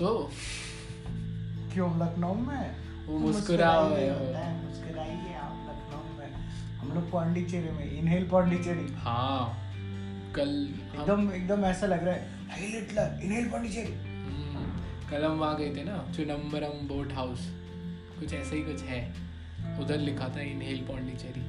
हंसो 0.00 0.30
क्यों 1.72 1.88
लखनऊ 2.00 2.34
में 2.34 3.06
वो 3.06 3.18
मुस्कुरा 3.18 3.70
हो। 3.70 3.88
मुस्कुराइए 3.88 5.34
आप 5.36 5.66
लखनऊ 5.68 6.18
में 6.18 6.30
हम 6.80 6.92
लोग 6.94 7.10
पौंडीचेरी 7.10 7.70
में 7.70 7.98
इनहेल 7.98 8.26
पौंडीचेरी 8.28 8.86
हाँ 8.98 9.40
कल 10.36 10.50
एकदम 10.94 11.30
एकदम 11.32 11.64
ऐसा 11.64 11.86
लग 11.86 12.04
रहा 12.04 12.14
है 12.14 12.48
हाई 12.50 12.70
हिटलर 12.72 13.20
इनहेल 13.24 13.50
पौंडीचेरी 13.50 13.94
कल 15.10 15.24
हम 15.24 15.38
वहाँ 15.38 15.56
गए 15.58 15.70
थे 15.76 15.84
ना 15.84 15.96
चुनम्बरम 16.16 16.86
बोट 16.88 17.12
हाउस 17.12 17.46
कुछ 18.18 18.32
ऐसा 18.34 18.54
ही 18.56 18.62
कुछ 18.64 18.82
है। 18.82 19.00
उधर 19.80 19.98
लिखा 19.98 20.28
था 20.36 20.40
इनहेल 20.42 20.84
पौंडीचेरी 20.88 21.42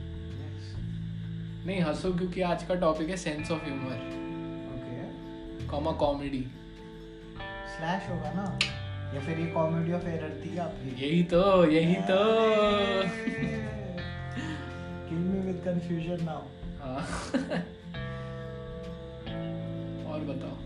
नहीं 1.65 1.82
हंसो 1.82 2.14
क्योंकि 2.18 2.42
आज 2.54 2.64
का 2.68 2.75
टॉपिक 2.83 3.10
है 3.10 3.18
sense 3.18 3.52
of 3.52 3.64
humour 3.65 4.00
okay 4.75 5.68
comma 5.68 5.92
comedy. 6.06 6.46
Slash 7.82 8.10
होगा 8.10 8.32
ना? 8.32 8.44
या 9.14 9.21
फिर 9.21 9.40
ये 9.40 9.46
कॉमेडी 9.52 9.94
ऑफ़ 9.94 10.04
एरर 10.08 10.34
थी 10.42 10.58
आपकी? 10.58 10.90
यही 11.06 11.24
तो 11.32 11.40
यही 11.71 11.96
तो। 12.10 12.18
Kill 15.07 15.18
me 15.20 15.40
with 15.48 15.62
confusion 15.66 16.24
now 16.26 16.42
हाँ। 16.82 16.98
और 20.14 20.20
बताओ। 20.30 20.57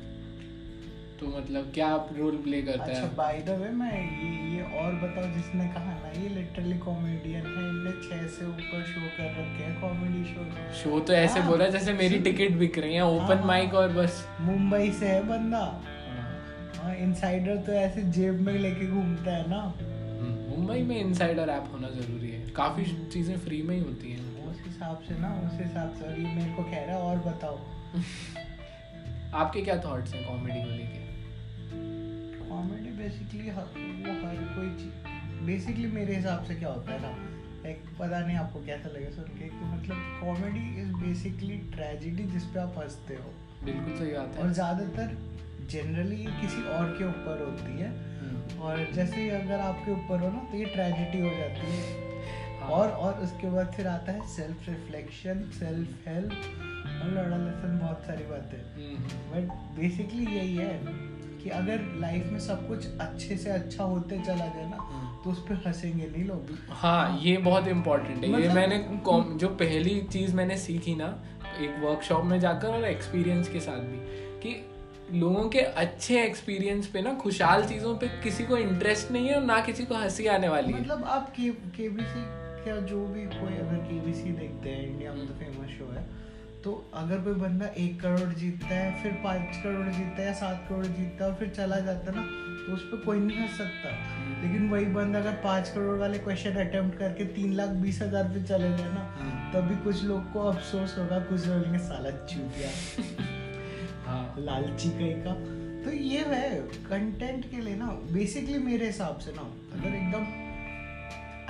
तो 1.20 1.28
मतलब 1.38 1.72
क्या 1.74 1.88
आप 1.88 2.10
रोल 2.18 2.38
प्ले 2.44 2.62
करता 2.62 2.84
अच्छा 2.84 3.00
है 3.00 3.16
बाय 3.16 3.42
द 3.48 3.58
वे 3.60 3.70
मैं 3.80 3.92
ये 3.94 4.32
ये 4.56 4.62
और 4.82 4.94
बताओ 5.04 5.32
जिसने 5.34 5.68
कहा 5.74 5.94
ना 5.94 6.12
ये 6.22 6.30
लिटरली 6.30 6.78
कॉमेडियन 6.80 7.46
है 7.48 7.64
इनने 7.70 7.92
छह 8.04 8.28
से 8.38 8.46
ऊपर 8.46 8.84
शो 8.92 9.08
कर 9.18 9.32
रखे 9.40 9.64
हैं 9.64 9.80
कॉमेडी 9.82 10.24
शो 10.34 10.84
शो 10.84 11.00
तो 11.00 11.14
ऐसे 11.14 11.40
हाँ, 11.40 11.50
बोला 11.50 11.68
जैसे 11.80 11.94
मेरी 12.04 12.20
टिकट 12.30 12.58
बिक 12.60 12.80
रही 12.80 12.96
है 12.96 13.06
ओपन 13.08 13.38
हाँ। 13.38 13.46
माइक 13.48 13.74
और 13.84 13.92
बस। 13.94 14.26
मुंबई 14.42 14.92
से 15.00 15.08
है 15.08 15.22
बंदा। 15.28 15.66
हाँ। 16.86 16.96
इनसाइडर 16.96 17.58
तो 17.58 17.72
ऐसे 17.72 18.02
जेब 18.02 18.40
में 18.40 18.54
लेके 18.54 18.88
घूमता 18.88 19.38
है 19.38 19.50
ना। 19.50 19.62
हम्म, 19.62 20.58
मुंबई 20.58 20.82
में 20.82 21.00
इनसाइडर 21.00 21.50
ऐप 21.50 21.70
होना 21.74 21.90
ज़रूरी 21.90 22.32
है। 22.32 22.50
काफ़ी 22.50 23.10
चीज़ें 23.12 23.38
फ्री 23.38 23.62
में 23.62 23.76
ही 23.76 23.82
होती 23.82 24.12
हैं। 24.12 24.46
उस 24.46 24.62
हिसाब 24.68 25.02
से 25.08 25.20
ना 25.20 25.34
उस 25.34 25.62
हिसाब 25.62 25.96
से। 25.96 26.06
और 26.06 26.20
ये 26.20 26.36
मेरे 26.36 26.54
को 26.54 26.64
कह 26.64 26.86
रहा 26.86 26.96
है 26.96 27.02
और 27.02 27.18
बताओ। 27.18 27.60
आपके 29.34 29.62
क्या 29.62 29.78
थॉट्स 29.78 30.14
हैं 30.14 30.28
कॉमेडी 30.28 30.64
को 30.64 30.70
लेके? 30.70 31.06
कॉमेडी 32.50 32.98
बेसिकली 32.98 33.50
हर 33.50 33.64
वो 33.64 34.28
हर 34.28 34.36
कोई 34.36 34.70
चीज़ 34.70 34.94
बेसिकली 35.46 35.88
मेरे 35.88 36.16
हिसाब 36.16 36.44
से 36.44 36.56
क्या 36.56 36.70
होता 36.70 36.92
है 36.92 37.02
ना 37.02 37.35
लाइक 37.66 37.86
पता 38.00 38.20
नहीं 38.20 38.38
आपको 38.38 38.60
कैसा 38.66 38.90
लगे 38.90 39.12
सुन 39.12 39.24
के 39.24 39.48
कि 39.50 39.66
मतलब 39.66 40.02
कॉमेडी 40.24 40.82
इज़ 40.82 40.92
बेसिकली 40.96 41.58
ट्रेजिडी 41.76 42.24
जिस 42.24 42.44
पे 42.46 42.60
आप 42.60 42.76
हँसते 42.78 43.16
हो। 43.16 43.32
बिल्कुल 43.64 43.96
सही 43.98 44.12
बात 44.12 44.36
है। 44.36 44.44
और 44.44 44.52
ज़्यादातर 44.54 45.18
जनरली 45.70 46.16
ये 46.16 46.32
किसी 46.42 46.62
और 46.70 46.92
के 46.98 47.04
ऊपर 47.04 47.42
होती 47.44 47.80
है। 47.80 47.90
हम्म, 48.20 48.60
और 48.62 48.86
जैसे 48.94 49.22
ही 49.22 49.30
अगर 49.30 49.60
आपके 49.60 49.92
ऊपर 49.92 50.20
हो 50.20 50.30
ना 50.32 50.44
तो 50.52 50.58
ये 50.58 50.66
ट्रेजिडी 50.66 51.22
हो 51.22 51.30
जाती 51.38 51.72
है। 51.72 52.04
हाँ। 52.60 52.70
और 52.70 52.90
और 52.90 53.14
उसके 53.14 53.50
बाद 53.50 53.74
फिर 53.74 53.88
आता 53.88 54.12
है 54.12 54.28
सेल्फ 54.28 54.70
रिफ्लेक्शन 54.70 55.44
सेल्फ 55.60 56.08
हेल्प 56.08 56.32
और 56.32 57.10
लड़ा 57.10 57.38
लेसन 57.38 57.80
बहुत 57.80 58.06
सारी 58.08 58.24
बातें। 58.24 58.58
हम्म, 58.76 58.98
बट 59.32 59.52
बेसिकली 59.80 60.26
यही 60.36 60.56
है। 60.56 60.74
कि 61.46 61.52
अगर 61.52 61.82
लाइफ 61.96 62.26
में 62.26 62.40
सब 62.40 62.68
कुछ 62.68 62.86
अच्छे 63.02 63.36
से 63.38 63.50
अच्छा 63.50 63.84
होते 63.84 64.18
चला 64.18 64.46
जाए 64.46 64.70
ना 64.70 64.78
हम्म। 64.82 65.24
तो 65.24 65.32
उस 65.32 65.40
पर 65.40 65.62
हंसेंगे 65.68 66.06
नहीं 66.06 66.24
लोग 66.24 66.48
हाँ 66.70 67.20
ये 67.24 67.38
बहुत 67.38 67.68
इम्पोर्टेंट 67.68 68.10
है। 68.10 68.30
मतलब... 68.30 68.40
ये 68.40 68.48
मतलब- 68.50 68.56
मैंने 68.56 69.38
जो 69.38 69.48
पहली 69.56 70.00
चीज़ 70.12 70.36
मैंने 70.36 70.58
सीखी 70.58 70.96
ना 70.96 71.10
एक 71.62 71.76
वर्कशॉप 71.84 72.24
में 72.26 72.40
जाकर 72.40 72.68
और 72.68 72.86
एक्सपीरियंस 72.86 73.50
के 73.50 73.60
साथ 73.60 73.84
भी 73.84 74.00
कि 74.44 74.56
लोगों 75.20 75.48
के 75.50 75.60
अच्छे 75.60 76.22
एक्सपीरियंस 76.24 76.88
पे 76.88 77.02
ना 77.02 77.14
खुशहाल 77.14 77.66
चीज़ों 77.66 77.96
पे 77.96 78.08
किसी 78.24 78.44
को 78.44 78.58
इंटरेस्ट 78.58 79.12
नहीं 79.12 79.28
है 79.28 79.36
और 79.36 79.44
ना 79.44 79.60
किसी 79.62 79.86
को 79.86 79.96
हँसी 79.96 80.28
आने 80.28 80.50
वाली 80.50 80.74
है। 80.74 80.80
मतलब 80.82 81.04
आप 81.04 81.30
के 81.30 81.50
केबीसी 81.78 82.24
क्या 82.64 82.76
जो 82.92 83.06
भी 83.08 83.26
कोई 83.32 83.58
अगर 83.58 83.84
केबीसी 83.90 84.32
देखते 84.32 84.70
हैं 84.70 84.88
इंडिया 84.88 85.14
में 85.14 85.28
तो 85.28 85.34
फ़ेमस 85.34 85.78
शो 85.78 85.92
है 85.92 86.04
तो 86.66 86.72
अगर 86.94 87.20
कोई 87.22 87.34
बंदा 87.34 87.66
एक 87.78 88.00
करोड़ 88.02 88.34
जीतता 88.34 88.68
है 88.68 89.04
फिर 89.04 89.12
पाँच 89.24 89.58
करोड़ 89.64 89.88
जीतता 89.88 90.22
है 90.22 90.26
या 90.28 90.34
सात 90.34 90.66
करोड़ 90.70 90.86
जीतता 90.86 91.24
है 91.26 91.30
और 91.32 91.36
फिर 91.38 91.50
चला 91.50 91.78
जाता 91.80 92.12
है 92.12 92.16
ना 92.16 92.22
तो 92.58 92.74
उस 92.74 92.82
पर 92.82 92.98
कोई 92.98 93.20
नहीं 93.20 93.38
हंस 93.38 93.58
सकता। 93.58 93.90
लेकिन 94.42 94.70
वही 94.70 94.86
बंदा 94.86 95.20
अगर 95.20 95.34
पाँच 95.44 95.70
करोड़ 95.70 95.98
वाले 96.00 96.20
क्वेश्चन 96.20 96.56
अटेम्प्ट 96.60 96.98
करके 97.00 97.26
तीन 97.26 97.54
लाख 97.54 97.70
बीस 97.84 98.02
हज़ार 98.02 98.24
पे 98.24 98.44
चले 98.44 98.70
जाए 98.70 98.94
ना 98.94 99.04
हम्म। 99.18 99.52
तभी 99.54 99.76
कुछ 99.84 100.04
लोग 100.04 100.32
को 100.34 100.48
अफसोस 100.48 100.98
होगा 100.98 101.20
कुछ 101.20 101.46
लोग 101.48 101.58
बोलेंगे 101.58 101.80
साला 101.80 102.10
चूतिया 102.26 102.72
हाँ। 104.08 104.36
लालची 104.40 104.90
कहीं 104.90 105.14
का 105.22 105.34
तो 105.86 105.92
ये 105.92 106.26
है 106.26 106.50
कंटेंट 106.90 107.50
के 107.52 107.62
लिए 107.62 107.76
ना 107.76 107.92
बेसिकली 108.12 108.58
मेरे 108.58 108.86
हिसाब 108.86 109.20
से 109.20 109.32
ना 109.32 109.48
अगर 109.74 109.96
एकदम 109.96 110.26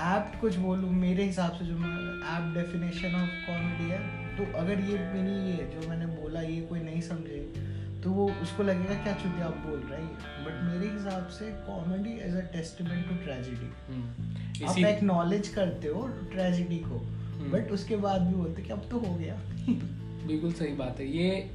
ऐप 0.04 0.38
कुछ 0.42 0.56
बोलूँ 0.58 0.92
मेरे 0.92 1.24
हिसाब 1.24 1.58
से 1.60 1.66
जो 1.66 1.80
ऐप 2.28 2.54
डेफिनेशन 2.54 3.16
ऑफ़ 3.16 3.46
कॉमेडी 3.48 3.90
है 3.90 4.25
तो 4.38 4.46
अगर 4.60 4.80
ये 4.82 4.98
मेरी 5.14 5.36
ये 5.50 5.66
जो 5.74 5.88
मैंने 5.90 6.06
बोला 6.16 6.42
ये 6.42 6.62
कोई 6.62 6.80
नहीं 6.80 7.02
समझे 7.02 7.40
तो 8.04 8.12
वो 8.12 8.30
उसको 8.42 8.64
लगेगा 8.64 8.96
क्या 9.04 9.14
चुती 9.14 9.42
आप 9.42 9.58
बोल 9.58 9.80
रहे 9.82 10.02
हैं 10.02 10.44
बट 10.46 10.64
मेरे 10.64 10.92
हिसाब 10.94 11.28
से 11.28 11.46
comedy 11.68 12.12
as 12.26 12.36
a 12.36 12.42
testament 12.54 13.08
to 13.10 13.16
tragedy 13.24 13.70
hmm, 13.88 14.68
आप 14.70 14.78
एक्नॉलेज 14.78 15.48
करते 15.48 15.88
हो 15.88 16.08
ट्रेजिडी 16.32 16.78
को 16.80 16.98
हम्म। 16.98 17.52
बट 17.52 17.72
उसके 17.72 17.96
बाद 17.96 18.22
भी 18.22 18.34
बोलते 18.34 18.62
कि 18.62 18.74
अब 18.74 18.88
तो 18.92 19.00
हो 19.00 19.16
गया। 19.16 19.36
बिल्कुल 20.28 20.52
सही 20.54 20.74
बात 20.74 21.00
है। 21.00 21.08
ये 21.08 21.50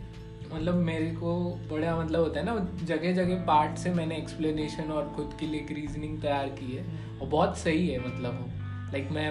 मतलब 0.54 0.74
मेरे 0.74 1.10
को 1.10 1.32
बड़ा 1.70 1.96
मतलब 1.96 2.20
होता 2.20 2.40
है 2.40 2.46
ना 2.46 2.84
जगह 2.84 3.12
जगह 3.12 3.44
पार्ट 3.44 3.78
से 3.78 3.90
मैंने 3.94 4.16
एक्सप्लेनेशन 4.16 4.90
और 4.92 5.12
खुद 5.16 5.36
के 5.40 5.46
लिए 5.46 5.60
एक 5.60 5.70
रीजनिंग 5.72 6.20
तैयार 6.22 6.48
की 6.60 6.76
है। 6.76 6.84
और 7.20 7.28
बहुत 7.28 7.58
सही 7.58 7.88
है 7.88 7.98
मतलब 8.06 8.40
वो। 8.40 8.46
लाइक 8.92 9.10
मैं 9.10 9.28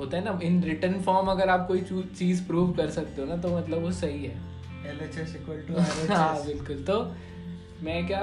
होता 0.00 0.16
है 0.16 0.24
ना 0.24 0.38
इन 0.42 0.62
रिटर्न 0.64 1.00
फॉर्म 1.00 1.26
अगर 1.30 1.48
आप 1.48 1.66
कोई 1.68 1.80
चीज़ 2.18 2.42
प्रूव 2.46 2.72
कर 2.72 2.90
सकते 2.90 3.22
हो 3.22 3.28
ना 3.28 3.36
तो 3.36 3.56
मतलब 3.58 3.82
वो 3.82 3.90
सही 3.90 4.24
है। 4.24 4.38
हाँ 6.10 6.46
बिल्कुल। 6.46 6.82
तो 6.82 7.02
मैं 7.82 8.06
क्या 8.06 8.22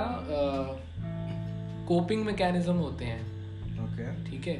कोपिंग 1.87 2.25
मैकेनिज्म 2.25 2.73
होते 2.73 3.05
हैं। 3.05 3.21
ओके 3.83 4.31
ठीक 4.31 4.47
है? 4.47 4.55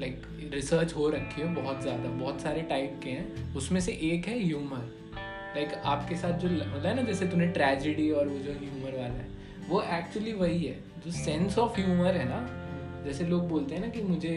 लाइक 0.00 0.22
रिसर्च 0.52 0.94
हो 0.94 1.08
रखी 1.10 1.40
है 1.40 1.54
बहुत 1.54 1.82
ज़्यादा। 1.82 2.08
बहुत 2.08 2.40
सारे 2.40 2.62
टाइप 2.62 3.00
के 3.04 3.10
हैं। 3.10 3.54
उसमें 3.54 3.80
से 3.80 3.92
एक 3.92 4.26
है 4.26 4.38
ह्यूमर 4.38 4.84
लाइक 5.56 5.68
like, 5.68 5.82
आपके 5.84 6.16
साथ 6.16 6.38
जो 6.38 6.48
होता 6.48 6.88
है 6.88 6.94
ना 6.96 7.02
जैसे 7.02 7.26
तूने 7.26 7.46
ट्रेजिडी 7.46 8.10
और 8.10 8.28
वो 8.28 8.38
जो 8.38 8.52
ह्यूमर 8.52 8.98
वाला 8.98 9.14
है 9.14 9.28
वो 9.68 9.82
एक्चुअली 9.82 10.32
वही 10.32 10.64
है। 10.64 10.76
जो 11.06 11.10
सेंस 11.10 11.58
ऑफ़ 11.58 11.80
ह्यूमर 11.80 12.16
है 12.16 12.28
ना 12.28 12.40
जैसे 13.04 13.24
लोग 13.24 13.48
बोलते 13.48 13.74
हैं 13.74 13.82
ना 13.82 13.88
कि 13.88 14.02
मुझे 14.02 14.36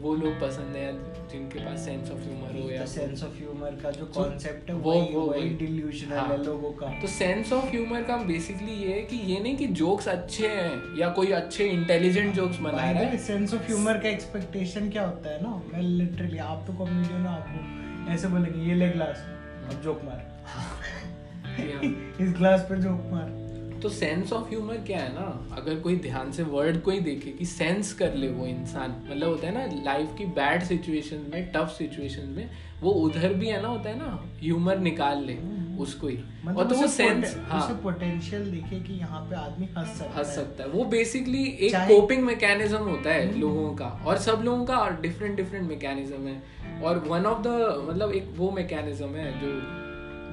वो 0.00 0.14
लोग 0.14 0.40
पसंद 0.40 0.76
है 0.76 0.92
जिनके 1.32 1.58
पास 1.58 1.78
सेंस 1.78 2.10
ऑफ़ 2.10 2.18
ह्यूमर 2.18 2.62
हो 2.62 2.70
या 2.70 2.86
सेंस 2.86 3.24
ऑफ़ 3.24 3.36
ह्यूमर 3.38 3.70
का 3.70 3.90
जो 3.90 4.06
कॉन्सेप्ट 4.06 4.70
है 4.70 4.76
वो- 4.76 5.14
वो- 5.14 5.28
वही। 5.30 5.48
डिल्यूजनल 5.48 6.16
हाँ। 6.16 6.28
है। 6.28 6.44
लोगों 6.44 6.72
का। 6.72 6.86
तो 6.86 7.06
सेंस 7.06 7.52
ऑफ़ 7.52 7.64
ह्यूमर 7.64 8.02
का 8.02 8.16
बेसिकली 8.16 8.72
ये 8.72 8.92
है 8.92 9.02
कि 9.02 9.16
ये 9.16 9.40
नहीं 9.40 9.56
कि 9.56 9.66
जोक्स 9.66 10.08
अच्छे 10.08 10.48
हैं 10.48 10.98
या 10.98 11.08
कोई 11.08 11.32
अच्छे 11.32 11.64
इंटेलिजेंट 11.64 12.34
जोक्स 12.34 12.58
बना 12.58 12.78
रहा 12.78 12.86
है। 12.86 13.18
सेंस 13.18 13.54
ऑफ़ 13.54 13.62
ह्यूमर 13.62 13.98
का 13.98 14.08
एक्सपेक्टेशन 14.08 14.90
क्या 14.90 15.04
होता 15.06 15.30
है 15.30 15.42
ना? 15.42 15.62
मैं 15.72 15.82
लिटरली 15.82 16.38
आप 16.38 16.64
तो 16.66 16.72
कॉमेडियन 16.72 17.26
हो 17.26 17.28
आपको 17.28 18.12
ऐसे 18.12 18.28
बोलेंगे 18.28 18.68
ये 18.68 18.74
ले 18.74 18.88
ग्लास 18.88 19.26
अब 19.74 19.82
जोक 19.82 20.00
मार। 20.04 20.26
इस 22.20 22.32
ग्लास 22.32 22.60
पे 22.60 22.76
जोक 22.76 23.00
मार। 23.12 23.49
तो 23.82 23.88
सेंस 23.88 24.32
ऑफ़ 24.32 24.48
ह्यूमर 24.48 24.76
क्या 24.76 24.98
है 24.98 25.12
ना? 25.14 25.54
अगर 25.56 25.78
कोई 25.80 25.96
ध्यान 25.96 26.32
से 26.32 26.42
वर्ड 26.42 26.80
को 26.82 26.90
ही 26.90 27.00
देखे 27.00 27.30
कि 27.30 27.44
सेंस 27.44 27.92
कर 27.92 28.14
ले 28.14 28.28
वो 28.28 28.46
इंसान 28.46 28.94
मतलब 29.10 29.28
होता 29.28 29.46
है 29.46 29.52
ना 29.54 29.82
लाइफ 29.84 30.14
की 30.18 30.24
बैड 30.24 30.62
सिचुएशन 30.62 31.24
में 31.32 31.50
टफ 31.52 31.68
सिचुएशन 31.68 32.28
में 32.28 32.50
वो 32.82 32.90
उधर 32.90 33.34
भी 33.34 33.46
है 33.46 33.60
ना 33.62 33.68
होता 33.68 33.90
है 33.90 33.98
ना 33.98 34.24
ह्यूमर 34.40 34.78
निकाल 34.78 35.24
ले 35.24 35.36
उसको 35.78 36.08
ही। 36.08 36.18
मतलब 36.44 36.58
और 36.58 36.66
तो 36.68 36.74
वो 36.74 36.86
सेंस 36.86 37.36
हाँ 37.48 37.60
उसे 37.64 37.74
पोटेंशियल 37.74 38.50
दिखे 38.50 38.80
कि 38.80 38.92
यहाँ 38.92 39.20
पे 39.20 39.36
आदमी 39.36 39.68
हंस 39.78 39.98
सकता 39.98 40.18
हंस 40.18 40.28
है। 40.28 40.34
सकता 40.34 40.64
है। 40.64 40.68
वो 40.70 40.84
बेसिकली 40.84 41.44
एक 41.60 41.74
कोपिंग 41.74 42.22
मैकेनिज्म 42.24 42.78
होता 42.78 43.10
है 43.10 43.38
लोगों 43.38 43.74
का। 43.74 43.86
और 44.06 44.18
सब 44.18 44.42
लोगों 44.44 44.64
का 44.66 44.88
डिफरेंट 45.02 45.36
डिफरेंट 45.36 45.68
मैकेनिज्म 45.68 46.26
है। 46.26 46.82
और 46.82 46.98
वन 46.98 47.26
ऑफ़ 47.26 47.42
द 47.42 47.48
मतलब 47.88 48.12
एक 48.12 48.28
वो 48.36 48.50
मैकेनिज्म 48.50 49.08
है 49.14 49.32
जो 49.40 49.52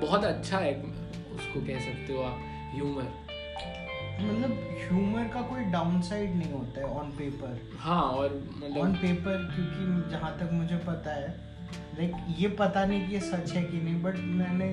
बहुत 0.07 0.24
अच्छा 0.24 0.57
है 0.57 0.74
उसको 1.36 1.60
कह 1.60 1.80
सकते 1.80 2.13
हो 2.13 2.22
आप 2.22 2.44
ह्यूमर 2.75 3.26
मतलब 4.22 4.52
ह्यूमर 4.80 5.28
का 5.28 5.42
कोई 5.42 5.64
डाउनसाइड 5.72 6.36
नहीं 6.36 6.52
होता 6.52 6.81
है 6.81 6.88
ऑन 7.00 7.12
पेपर 7.12 7.60
हाँ 7.80 8.02
और 8.04 8.34
मतलब 8.58 8.78
ऑन 8.78 8.94
पेपर 8.94 9.44
क्योंकि 9.56 10.10
जहाँ 10.12 10.38
तक 10.40 10.54
मुझे 10.54 10.78
पता 10.88 11.14
है 11.14 11.28
लाइक 11.98 12.16
ये 12.40 12.48
पता 12.60 12.86
नहीं 12.86 13.08
कि 13.08 13.14
ये 13.14 13.19
सच 13.22 13.52
है 13.52 13.64
कि 13.64 13.78
नहीं 13.78 14.02
बट 14.04 14.18
मैंने 14.40 14.69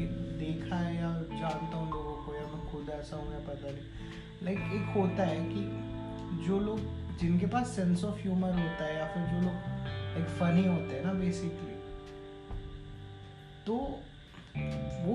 ये 0.00 0.06
देखा 0.38 0.76
है 0.76 0.94
या 0.96 1.10
जानता 1.40 1.76
हूँ 1.76 1.90
लोगों 1.90 2.14
को 2.24 2.34
या 2.34 2.42
मैं 2.46 2.66
खुद 2.72 2.90
ऐसा 3.00 3.16
हूँ 3.16 3.32
या 3.32 3.38
पता 3.38 3.70
नहीं। 3.70 4.44
लाइक 4.44 4.58
एक 4.58 4.96
होता 4.96 5.22
है 5.22 5.38
कि 5.44 6.44
जो 6.46 6.60
लोग 6.60 6.80
जिनके 7.20 7.46
पास 7.46 7.68
सेंस 7.76 8.04
ऑफ़ 8.04 8.20
ह्यूमर 8.20 8.52
होता 8.52 8.84
है 8.84 8.96
या 8.96 9.06
फिर 9.06 9.22
जो 9.26 9.40
लोग 9.40 10.18
एक 10.20 10.28
फनी 10.40 10.66
होते 10.66 10.94
हैं 10.96 11.04
ना 11.04 11.12
बेसिकली 11.12 11.74
तो 13.66 13.76
वो 15.06 15.14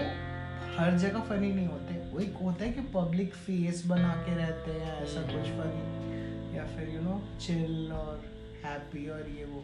हर 0.77 0.97
जगह 0.97 1.19
फनी 1.19 1.53
नहीं 1.53 1.67
होते। 1.67 2.00
वही 2.13 2.27
होता 2.41 2.63
है 2.63 2.71
कि 2.71 2.81
पब्लिक 2.93 3.33
फेस 3.43 3.83
बना 3.87 4.13
के 4.25 4.35
रहते 4.35 4.71
हैं 4.79 4.95
ऐसा 5.03 5.21
कुछ 5.27 5.51
फनी 5.57 6.57
या 6.57 6.65
फिर 6.73 6.89
यू 6.95 7.01
नो 7.01 7.21
चिल 7.41 7.91
और 7.93 8.23
हैप्पी 8.65 9.07
और 9.09 9.29
ये 9.37 9.45
वो। 9.45 9.63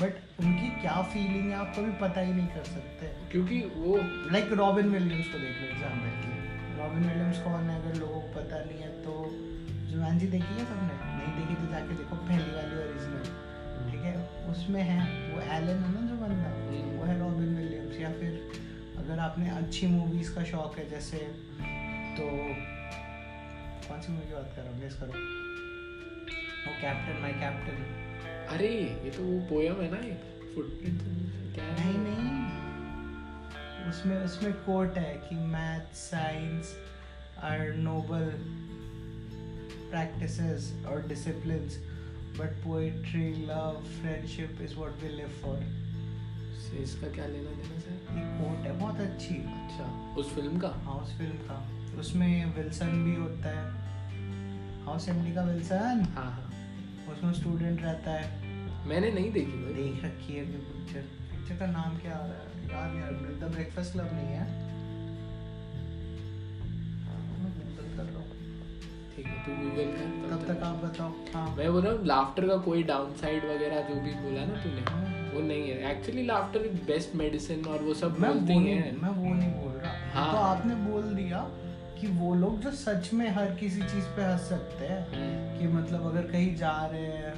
बट 0.00 0.16
उनकी 0.40 0.68
क्या 0.80 1.00
फीलिंग 1.12 1.50
है 1.50 1.56
आप 1.56 1.74
कभी 1.76 1.92
पता 2.00 2.20
ही 2.20 2.32
नहीं 2.32 2.46
कर 2.54 2.64
सकते। 2.70 3.10
क्योंकि 3.32 3.60
वो 3.76 3.96
लाइक 4.32 4.52
रॉबिन 4.62 4.88
विलियम्स 4.90 5.32
को 5.32 5.38
देख 5.38 5.60
लो 5.60 5.68
एग्ज़ाम्पल 5.68 6.80
रॉबिन 6.80 7.08
विलियम्स 7.08 7.38
कौन 7.42 7.70
है 7.70 7.80
अगर 7.82 7.98
लोगों 8.00 8.20
को 8.20 8.28
पता 8.34 8.64
नहीं 8.64 8.78
है 8.78 8.90
तो 9.02 9.12
जुमानजी 9.92 10.26
देखी 10.26 10.54
है 10.54 10.64
सबने? 10.64 10.94
नहीं 11.14 11.32
देखी 11.36 11.54
तो 11.54 11.70
जाके 11.72 11.94
देखो 11.94 12.16
पहली 12.16 12.50
वाली 12.54 12.74
ओरिजिनल 12.82 13.24
ठीक 13.90 14.02
है? 14.02 14.16
उसमें 14.50 14.82
है 14.82 14.98
वो 15.30 15.40
एलन 15.40 15.82
है 15.84 15.92
ना 15.94 16.06
जो 16.08 16.16
बंदा? 16.16 16.50
हम्म। 16.66 16.98
वो 16.98 17.04
है 17.04 17.18
रॉबिन 17.20 17.56
विलियम्स 17.56 18.00
या 18.00 18.12
फिर 18.20 18.62
अगर 18.98 19.18
आपने 19.20 19.50
अच्छी 19.50 19.86
मूवीज़ 19.86 20.34
का 20.34 20.44
शौक 20.44 20.78
है 20.78 20.88
जैसे 20.90 21.18
तो 22.16 22.26
कौन 23.88 24.00
सी 24.00 24.12
मूवी 24.12 24.26
की 24.26 24.34
बात 24.34 24.52
कर 24.56 24.62
रहा 24.62 24.72
हूँ? 24.72 24.80
गेस 24.80 24.94
करो। 24.94 25.12
वो 26.66 26.72
कैप्टन 26.80 27.20
माय 27.22 27.32
कैप्टन 27.32 27.76
अरे 28.54 28.68
ये 29.04 29.10
तो 29.10 29.22
वो 29.22 29.40
पोयम 29.48 29.80
है 29.80 29.90
ना 29.90 29.98
एक 30.08 30.52
फुटप्रिंट 30.54 31.00
क्या 31.54 31.64
नहीं 31.70 31.98
नहीं। 31.98 32.36
उसमें 33.90 34.16
उसमें 34.24 34.52
कोट 34.52 34.98
है 34.98 35.14
कि 35.28 35.34
math 35.34 35.94
science 35.94 36.76
are 37.42 37.74
noble 37.88 38.30
practices 39.90 40.64
or 40.90 40.94
disciplines 41.10 41.74
but 42.38 42.54
poetry 42.62 43.26
love 43.48 43.76
friendship 43.98 44.62
is 44.64 44.72
what 44.76 45.02
we 45.02 45.10
live 45.18 45.34
for 45.42 45.58
से 46.62 46.82
इसका 46.82 47.08
क्या 47.14 47.26
लेना 47.26 47.50
देना 47.50 47.78
सर 47.80 47.92
ये 48.16 48.24
कोट 48.38 48.66
है 48.66 48.72
बहुत 48.78 49.00
अच्छी। 49.00 49.34
अच्छा 49.34 50.14
उस 50.18 50.34
फ़िल्म 50.34 50.58
का? 50.58 50.68
हाउस 50.84 51.16
फ़िल्म 51.18 51.36
का। 51.50 51.58
उसमें 51.98 52.56
विल्सन 52.56 53.04
भी 53.04 53.14
होता 53.16 53.48
है। 53.48 53.84
हाउस 54.84 55.08
एमडी 55.08 55.34
का 55.34 55.42
विल्सन? 55.42 56.06
हाँ 56.16 56.24
हाँ। 56.24 56.50
उसमें 57.12 57.32
स्टूडेंट 57.32 57.82
रहता 57.82 58.10
है। 58.10 58.42
मैंने 58.86 59.10
नहीं 59.10 59.32
देखी 59.32 59.62
भाई। 59.62 59.72
देख 59.74 60.04
रखी 60.04 60.32
है 60.32 60.44
पिक्चर 60.44 61.00
पिक्चर 61.00 61.56
का 61.56 61.66
नाम 61.66 61.96
क्या 61.96 62.12
आ 62.12 62.26
रहा 62.26 62.26
है? 62.26 62.64
याद 62.64 63.04
आ 63.04 63.08
रहा। 63.08 63.48
द 63.48 63.52
ब्रेकफास्ट 63.52 63.92
क्लब 63.92 64.10
नहीं 64.12 64.26
है। 64.26 64.44
हाँ, 67.04 67.20
मैं 67.38 67.52
Google 67.54 67.96
कर 67.96 68.04
रहा। 68.04 68.22
ठीक 69.16 69.26
तू 69.46 69.52
गूगल 69.62 69.90
कर 69.92 70.30
तब 70.30 70.54
तक 70.54 70.62
आप 70.62 70.76
बताओ। 70.76 71.10
हाँ। 71.34 71.56
मैं 71.56 71.72
बोल 71.72 71.82
रहा 71.82 71.92
हूँ 71.92 72.06
लाफ्टर 72.06 72.48
का 72.48 72.56
कोई 72.56 72.82
डाउन 72.82 73.12
साइड 73.14 73.44
वगैरह 73.44 73.80
जो 73.80 73.94
भी 73.94 74.14
बोला 74.14 74.44
ना 74.44 74.62
तूने 74.62 74.80
हाँ। 74.80 75.32
वो 75.34 75.40
नहीं 75.40 75.70
है। 75.70 75.90
Actually 75.90 76.26
laughter 76.26 76.60
is 76.60 76.72
best 76.72 77.14
medicine 77.16 77.64
और 77.64 77.78
वो 77.78 77.94
सब 77.94 78.18
मैं 78.18 78.32
बोलते 78.34 78.52
हैं 78.52 79.02
मैं 79.02 79.10
वो 79.10 79.34
नहीं 79.34 79.50
बोल 79.50 79.72
रहा। 79.72 79.92
हाँ। 80.14 80.32
तो 80.32 80.38
आपने 80.38 80.74
बोल 80.74 81.02
दिया 81.02 81.38
कि 82.04 82.10
वो 82.12 82.34
लोग 82.34 82.60
जो 82.60 82.70
सच 82.70 83.12
में 83.14 83.28
हर 83.30 83.54
किसी 83.54 83.80
चीज़ 83.82 84.06
पे 84.16 84.22
हंस 84.22 84.40
सकते 84.40 84.86
हैं 84.86 85.00
हम्म, 85.10 85.58
कि 85.58 85.66
मतलब 85.74 86.06
अगर 86.06 86.22
कहीं 86.22 86.54
जा 86.56 86.72
रहे 86.86 87.06
हैं 87.06 87.34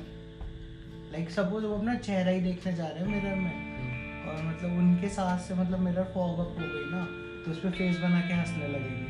लाइक 1.12 1.30
सपोज़ 1.30 1.64
वो 1.64 1.76
अपना 1.76 1.94
चेहरा 1.94 2.30
ही 2.30 2.40
देखने 2.40 2.72
जा 2.72 2.86
रहे 2.86 2.98
हैं 2.98 3.06
मिरर 3.06 3.34
में 3.34 3.52
हम्म, 3.52 4.30
और 4.30 4.42
मतलब 4.44 4.78
उनके 4.78 5.08
साथ 5.08 5.38
से 5.38 5.54
मतलब 5.54 5.78
मिरर 5.78 6.10
फॉग 6.14 6.38
अप 6.38 6.56
हो 6.60 6.66
गई 6.74 6.90
ना 6.90 7.04
तो 7.44 7.50
उस 7.50 7.58
पर 7.58 7.70
फेस 7.70 7.98
बना 7.98 8.20
के 8.20 8.34
हंसने 8.34 8.68
लगेगी। 8.68 9.04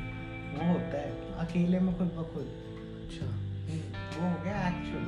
वो 0.57 0.73
होता 0.73 0.99
है। 0.99 1.11
अकेले 1.39 1.81
में 1.81 1.99
खुद 1.99 2.07
ब 2.07 2.29
खुद। 2.35 2.47
अच्छा। 3.03 3.27
वो 3.27 4.29
हो 4.29 4.45
गया 4.45 4.69
एक्चुअल 4.69 5.05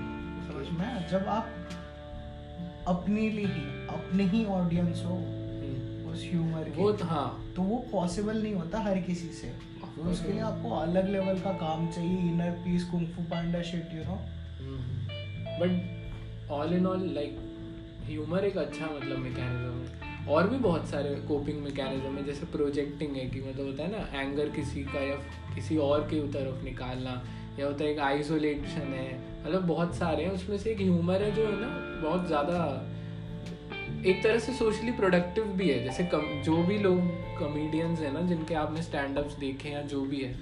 समझ 0.48 0.78
में 0.78 1.08
जब 1.08 1.28
आप 1.28 1.48
अपने 2.88 3.28
लिए 3.30 3.46
ही 3.46 3.86
अपने 3.88 4.24
ही 4.24 4.44
ऑडियंस 4.44 5.02
हो 5.06 5.14
हम्म, 5.14 6.10
उस 6.12 6.24
ह्यूमर 6.30 6.70
वो 6.76 6.92
के 6.92 6.98
तो 6.98 7.04
हाँ। 7.04 7.52
तो 7.56 7.62
वो 7.62 7.84
पॉसिबल 7.92 8.42
नहीं 8.42 8.54
होता 8.54 8.80
हर 8.80 8.98
किसी 9.00 9.28
से। 9.28 9.48
तो 9.98 10.10
उसके 10.10 10.32
लिए 10.32 10.40
आपको 10.42 10.70
अलग 10.76 11.08
लेवल 11.10 11.38
का 11.40 11.52
काम 11.58 11.90
चाहिए 11.90 12.18
inner 12.30 12.50
peace 12.64 12.84
kung fu 12.84 13.22
panda 13.30 13.62
shit 13.62 13.94
you 13.94 14.04
know 14.04 14.18
but 15.60 16.50
all 16.52 16.72
in 16.74 16.86
all 16.86 17.08
like 17.14 17.38
humour 18.06 18.44
एक 18.44 18.56
अच्छा 18.58 18.86
मतलब 18.86 19.18
मैकेनिज्म 19.18 19.72
है। 19.72 20.26
और 20.28 20.48
भी 20.48 20.56
बहुत 20.58 20.86
सारे 20.86 21.14
कोपिंग 21.28 21.62
मैकेनिज्म 21.62 22.14
है, 22.16 22.24
जैसे 22.24 22.46
प्रोजेक्टिंग 22.46 23.16
है 23.16 23.24
कि 23.30 23.40
मतलब 23.40 23.66
होता 23.66 23.82
है 23.82 23.90
ना 23.90 24.20
एंगर 24.20 24.48
किसी 24.50 24.82
का 24.84 25.00
या 25.00 25.14
किसी 25.54 25.76
और 25.78 26.00
के 26.10 26.20
तरफ़ 26.32 26.64
निकालना, 26.64 27.22
या 27.58 27.66
होता 27.66 27.84
है 27.84 27.90
एक 27.90 27.98
आइसोलेशन 28.00 28.92
है 28.92 29.08
मतलब 29.44 29.66
बहुत 29.66 29.94
सारे 29.94 30.24
हैं, 30.24 30.30
उसमें 30.30 30.56
से 30.58 30.70
एक 30.70 30.80
ह्यूमर 30.80 31.22
है 31.22 31.30
जो 31.32 31.46
है 31.46 31.60
ना, 31.60 31.68
बहुत 32.02 32.26
ज़्यादा 32.26 32.58
एक 34.06 34.22
तरह 34.22 34.38
से 34.38 34.52
सोशली 34.54 34.92
प्रोडक्टिव 34.92 35.44
भी 35.44 35.68
है 35.68 35.82
जैसे 35.84 36.04
कम 36.04 36.42
जो 36.44 36.56
भी 36.56 36.78
लोग 36.78 36.98
कॉमेडियंस 37.38 38.00
हैं 38.00 38.12
ना 38.12 38.20
जिनके 38.20 38.54
आपने 38.54 38.82
स्टैंड 38.82 39.18
अप्स 39.18 39.34
देखे 39.34 39.68
या 39.68 39.82
जो 39.82 40.00
भी 40.00 40.20
है 40.20 40.34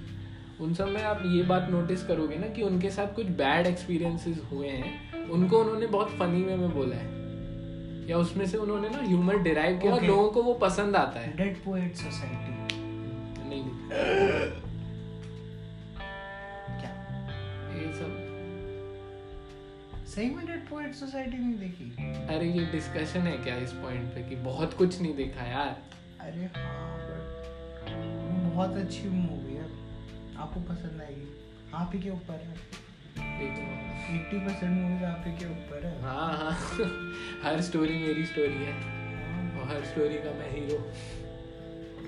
उन 0.61 0.73
सब 0.73 0.87
में 0.89 1.01
आप 1.03 1.21
ये 1.25 1.43
बात 1.43 1.67
नोटिस 1.71 2.03
करोगे 2.03 2.35
ना 2.35 2.47
कि 2.47 2.61
उनके 2.61 2.89
साथ 2.89 3.15
कुछ 3.15 3.25
बैड 3.25 3.67
एक्सपीरियंसेस 3.67 4.41
हुए 4.51 4.67
हैं 4.67 5.23
उनको 5.29 5.59
उन्होंने 5.59 5.87
बहुत 5.87 6.09
फनी 6.09 6.43
वे 6.43 6.55
में 6.55 6.73
बोला 6.73 6.95
है 6.95 7.15
या 8.09 8.17
उसमें 8.17 8.45
से 8.45 8.57
उन्होंने 8.57 8.89
ना 8.89 9.01
ह्यूमर 9.01 9.37
डिराइव 9.37 9.79
किया 9.79 9.91
और 9.93 9.97
Okay. 9.99 10.09
लोगों 10.09 10.29
को 10.29 10.43
वो 10.43 10.53
पसंद 10.53 10.95
आता 10.95 11.19
है। 11.19 11.37
डेड 11.37 11.55
पोएट 11.55 11.95
सोसाइटी 11.95 12.81
नहीं 13.49 13.63
क्या? 16.79 16.91
ये 17.77 17.93
सब 17.93 18.26
सही 20.17 20.29
में 20.29 20.45
डेड 20.45 20.61
पोएट 20.69 20.93
सोसाइटी 20.95 21.37
नहीं 21.37 21.57
देखी? 21.59 21.85
अरे 22.35 22.45
ये 22.51 22.65
डिस्कशन 22.65 23.19
है 23.21 23.37
क्या 23.37 23.55
इस 23.55 23.71
पॉइंट 23.71 24.05
पे 24.13 24.21
कि 24.29 24.35
बहुत 24.35 24.73
कुछ 24.73 25.01
नहीं 25.01 25.15
देखा 25.15 25.43
यार? 25.43 25.75
अरे 26.19 26.45
हाँ 26.55 26.97
बट 26.99 27.91
बहुत 28.45 28.77
अच्छी 28.77 29.09
मूवी 29.09 29.53
है। 29.53 29.65
आपको 30.37 30.61
पसंद 30.69 31.01
आएगी। 31.01 31.27
आप 31.73 31.91
ही 31.93 31.99
के 31.99 32.09
ऊपर 32.09 32.33
है। 32.33 32.55
एट्टी 34.15 34.39
परसेंट 34.39 34.71
मूवीज़ 34.71 35.03
आप 35.03 35.23
ही 35.27 35.33
के 35.37 35.51
ऊपर 35.51 35.85
है। 35.85 36.01
हाँ 36.01 36.31
हाँ। 36.37 36.51
हर 37.43 37.61
स्टोरी 37.61 37.97
मेरी 37.97 38.25
स्टोरी 38.25 38.65
है। 38.65 38.73
हाँ, 38.81 39.59
और 39.59 39.67
हर 39.67 39.85
स्टोरी 39.85 40.17
का 40.17 40.31
मैं 40.39 40.51
हीरो 40.51 40.79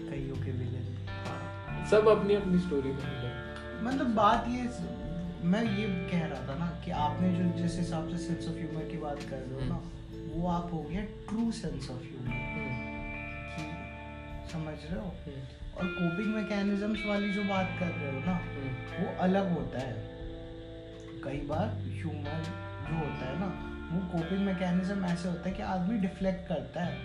कईयों 0.09 0.45
के 0.45 0.51
विलन 0.51 1.85
सब 1.91 2.09
अपनी 2.09 2.35
अपनी 2.35 2.59
स्टोरी 2.59 2.91
में 2.91 3.83
मतलब 3.83 4.15
बात 4.15 4.45
ये 4.49 4.67
मैं 5.41 5.63
ये 5.77 5.87
कह 6.11 6.25
रहा 6.25 6.47
था 6.47 6.59
ना 6.59 6.81
कि 6.85 6.91
आपने 6.91 7.29
जो 7.33 7.43
जिस 7.57 7.77
हिसाब 7.77 8.09
से 8.09 8.17
सेंस 8.17 8.47
ऑफ़ 8.47 8.55
ह्यूमर 8.55 8.83
की 8.83 8.97
बात 8.97 9.19
कर 9.19 9.37
रहे 9.37 9.53
हो 9.53 9.73
ना 9.73 9.83
वो 10.33 10.47
आप 10.47 10.73
हो 10.73 10.83
गया 10.83 11.01
ट्रू 11.01 11.51
सेंस 11.51 11.89
ऑफ़ 11.89 11.99
ह्यूमर 11.99 12.31
कि 13.55 13.63
समझ 14.51 14.75
रहे 14.91 14.99
हो? 14.99 15.15
और 15.77 15.87
कोपिंग 15.87 16.35
मैकेनिज्म्स 16.35 17.05
वाली 17.05 17.33
जो 17.33 17.43
बात 17.43 17.77
कर 17.79 17.85
रहे 17.85 18.11
हो 18.11 18.19
ना 18.25 18.41
वो 18.99 19.17
अलग 19.19 19.51
होता 19.51 19.79
है। 19.79 19.93
कई 21.23 21.37
बार 21.37 21.67
ह्यूमर 21.83 22.43
जो 22.89 22.95
होता 22.95 23.25
है 23.25 23.39
ना 23.39 23.75
वो 23.93 24.07
कोपिंग 24.11 24.45
मैकेनिज्म 24.45 25.05
ऐसे 25.05 25.29
होता 25.29 25.49
है 25.49 25.55
कि 25.55 25.61
आदमी 25.61 25.97
डिफ्लेक्ट 25.97 26.49
करता 26.49 26.83
है। 26.83 26.97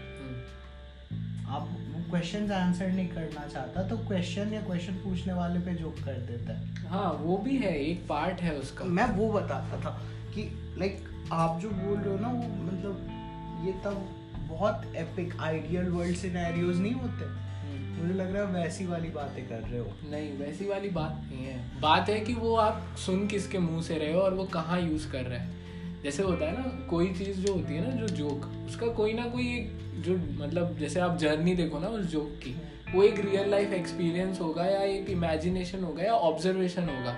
आप 1.46 1.68
क्वेश्चन 2.14 2.52
आंसर 2.52 2.88
नहीं 2.88 3.08
करना 3.08 3.48
चाहता 3.48 3.82
तो 3.82 3.96
क्वेश्चन 3.96 4.52
या 4.52 4.60
क्वेश्चन 4.60 4.92
पूछने 4.92 5.32
वाले 5.32 5.60
पे 5.60 5.74
जोक 5.74 5.94
कर 5.94 6.12
देता 6.12 6.52
है। 6.52 6.86
हाँ 6.86 7.12
वो 7.20 7.36
भी 7.36 7.56
है 7.56 7.78
एक 7.78 8.06
पार्ट 8.08 8.40
है 8.40 8.54
उसका। 8.54 8.84
मैं 8.84 9.06
वो 9.06 9.32
बताता 9.32 9.80
था 9.80 10.02
कि 10.34 10.74
लाइक 10.78 11.04
आप 11.32 11.60
जो 11.60 11.70
बोल 11.70 11.98
रहे 11.98 12.14
हो 12.14 12.20
ना 12.20 12.28
वो 12.28 12.62
मतलब 12.64 13.08
ये 13.66 13.72
तब 13.72 14.08
बहुत 14.48 14.94
एपिक 14.96 15.36
आइडियल 15.40 15.88
वर्ल्ड 15.88 16.16
सिनेरियोज 16.16 16.80
नहीं 16.80 16.92
होते। 16.92 17.24
हम्म। 17.24 18.02
मुझे 18.02 18.14
लग 18.14 18.36
रहा 18.36 18.46
है 18.46 18.52
वैसी 18.52 18.86
वाली 18.86 19.08
बातें 19.08 19.48
कर 19.48 19.58
रहे 19.58 19.78
हो। 19.78 19.86
नहीं 20.10 20.38
वैसी 20.38 20.68
वाली 20.68 20.88
बात 20.88 21.22
नहीं 21.28 21.44
है। 21.44 21.80
बात 21.80 22.08
है 22.08 22.20
कि 22.20 22.34
वो 22.34 22.56
आप 22.56 22.96
सुन 22.96 23.26
किसके 23.26 23.58
मुँह 23.58 23.82
से 23.82 23.98
रहे 23.98 24.12
हो 24.12 24.20
और 24.20 24.34
वो 24.34 24.44
कहाँ 24.44 24.80
यूज़ 24.80 25.12
कर 25.12 25.22
रहा 25.22 25.38
है। 25.38 25.63
जैसे 26.04 26.22
होता 26.22 26.46
है 26.46 26.52
ना 26.52 26.86
कोई 26.86 27.12
चीज़ 27.12 27.40
जो 27.40 27.52
होती 27.54 27.74
है 27.74 27.90
ना 27.90 27.96
जो 27.96 28.08
जोक 28.08 28.50
उसका 28.66 28.86
कोई 28.86 29.12
ना 29.12 29.24
कोई 29.28 29.46
एक 29.54 29.70
जो 30.02 30.16
मतलब 30.44 30.76
जैसे 30.78 31.00
आप 31.00 31.16
जर्नी 31.18 31.54
देखो 31.54 31.78
ना 31.78 31.88
उस 31.88 32.06
जोक 32.06 32.40
की 32.44 32.54
वो 32.94 33.02
एक 33.02 33.20
रियल 33.20 33.50
लाइफ 33.50 33.72
एक्सपीरियंस 33.72 34.40
होगा 34.40 34.64
या 34.64 34.80
एक 34.80 35.10
इमेजिनेशन 35.10 35.84
होगा 35.84 36.02
या 36.02 36.12
ऑब्जर्वेशन 36.12 36.82
होगा। 36.82 37.16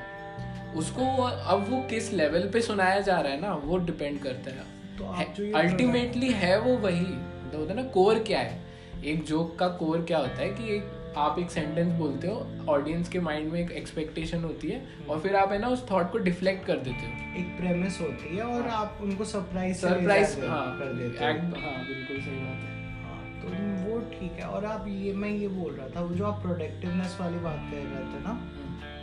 उसको 0.76 1.22
अब 1.22 1.66
वो 1.70 1.80
किस 1.82 2.12
लेवल 2.12 2.48
पे 2.50 2.60
सुनाया 2.60 3.00
जा 3.00 3.20
रहा 3.20 3.32
है 3.32 3.40
ना 3.40 3.54
वो 3.54 3.78
डिपेंड 3.78 4.20
करता 4.20 4.50
तो 4.98 5.12
है 5.12 5.26
ये 5.40 5.52
अल्टीमेटली 5.52 6.30
है। 6.30 6.58
वो 6.60 6.76
वही 6.76 7.04
तो 7.50 7.58
होता 7.58 7.74
है 7.74 7.82
ना 7.82 7.88
कोर 7.88 8.18
क्या 8.18 8.40
है? 8.40 8.60
एक 9.04 9.24
जोक 9.24 9.58
का 9.58 9.68
कोर 9.68 10.02
क्या 10.02 10.18
होता 10.18 10.40
है 10.42 10.48
कि 10.48 10.74
एक 10.76 10.82
आप 11.16 11.38
एक 11.38 11.50
सेंटेंस 11.50 11.92
बोलते 11.92 12.28
हो 12.28 12.46
ऑडियंस 12.68 13.08
के 13.08 13.20
माइंड 13.20 13.52
में 13.52 13.60
एक 13.60 13.70
एक्सपेक्टेशन 13.70 14.44
होती 14.44 14.68
है 14.68 14.82
और 15.08 15.20
फिर 15.20 15.36
आप 15.36 15.52
है 15.52 15.58
ना 15.58 15.68
उस 15.68 15.90
थॉट 15.90 16.10
को 16.12 16.18
डिफ्लेक्ट 16.18 16.66
कर 16.66 16.76
देते 16.76 17.06
हो। 17.06 17.38
एक 17.40 17.56
प्रेमिस 17.58 18.00
होती 18.00 18.36
है 18.36 18.42
और 18.42 18.68
आप 18.68 18.98
उनको 19.02 19.24
सरप्राइज़ 19.24 19.76
सरप्राइज़ 19.76 20.38
हाँ 20.40 20.78
कर 20.78 20.92
देते 20.92 21.24
हो। 21.24 21.30
हाँ 21.60 21.84
बिल्कुल 21.86 22.20
सही 22.20 22.36
बात 22.36 22.64
है। 22.64 22.74
हाँ, 23.02 23.40
तो 23.42 23.90
वो 23.90 24.00
ठीक 24.10 24.32
है। 24.32 24.48
और 24.48 24.64
आप 24.64 24.84
ये 24.88 25.12
मैं 25.12 25.30
ये 25.30 25.48
बोल 25.48 25.72
रहा 25.72 25.88
था 25.88 26.00
वो 26.00 26.14
जो 26.14 26.26
आप 26.26 26.42
प्रोडक्टिवनेस 26.42 27.16
वाली 27.20 27.38
बात 27.38 27.68
कर 27.70 27.76
रहे 27.76 28.04
थे 28.14 28.22
ना 28.24 28.38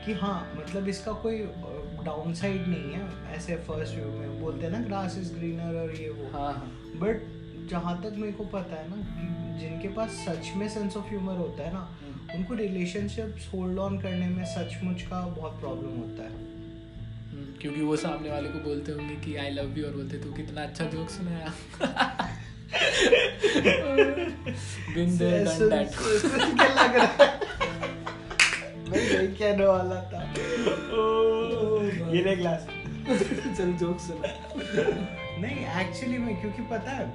कि 0.05 0.13
हाँ 0.13 0.53
मतलब 0.58 0.88
इसका 0.88 1.12
कोई 1.12 1.38
डाउन 2.05 2.34
साइड 2.34 2.67
नहीं 2.67 2.91
है 2.93 3.36
ऐसे 3.36 3.55
फ़र्स्ट 3.55 3.96
व्यू 3.96 4.05
में। 4.05 4.41
बोलते 4.41 4.65
हैं 4.65 4.74
ना 4.74 4.79
ग्रास 4.79 5.17
इज़ 5.17 5.34
ग्रीनर 5.34 5.75
और 5.75 5.96
ये 5.96 6.10
वो। 6.10 6.29
हाँ 6.38 6.51
हाँ। 6.53 6.72
बट 6.96 7.22
जहाँ 7.70 7.96
तक 8.03 8.15
मेरे 8.17 8.34
को 8.34 8.43
पता 8.53 8.75
है 8.75 8.89
ना 8.89 8.96
कि 9.10 9.60
जिनके 9.60 9.88
पास 9.96 10.10
सच 10.25 10.51
में 10.58 10.67
सेंस 10.70 10.98
ऑफ़ 10.98 11.05
ह्यूमर 11.10 11.38
होता 11.38 11.63
है 11.63 11.74
ना 11.74 11.79
हम्म। 12.01 12.38
उनको 12.38 12.53
रिलेशनशिप्स 12.55 13.48
होल्ड 13.53 13.79
ऑन 13.79 13.98
करने 14.01 14.27
में 14.27 14.43
सचमुच 14.55 15.01
का 15.01 15.22
बहुत 15.38 15.60
प्रॉब्लम 15.60 15.98
होता 16.00 16.24
है। 16.24 16.32
हम्म, 16.32 17.46
क्योंकि 17.62 17.82
वो 17.82 17.96
सामने 17.96 18.29
वाले 18.29 18.50
को 18.50 18.60
बोलते 18.60 18.91
होंगे 18.91 19.15
कि 19.25 19.36
आई 19.36 19.50
लव 19.50 19.77
यू 19.77 19.86
और 19.86 19.93
बोलते 19.93 20.17
तू 20.17 20.32
कितना 20.34 20.63
अच्छा 20.63 20.86
जोक 20.96 21.10
सुनाया 21.10 21.53
बिन 24.96 25.17
देयर 25.17 25.43
डन 25.46 25.70
दैट 25.70 25.89
सुन 25.89 26.39
लग 26.50 26.96
रहा 26.96 27.05
है? 27.05 27.32
मैं 28.89 29.00
यही 29.00 29.27
कहने 29.36 29.65
वाला 29.65 30.01
था। 30.12 30.22
ये 32.13 32.24
ले 32.24 32.36
ग्लास 32.36 32.67
चल 33.58 33.72
जोक 33.79 34.00
सुना। 34.00 34.27
नहीं 35.41 35.65
एक्चुअली 35.82 36.17
में 36.17 36.36
क्योंकि 36.41 36.62
पता 36.72 36.91
है 36.91 37.05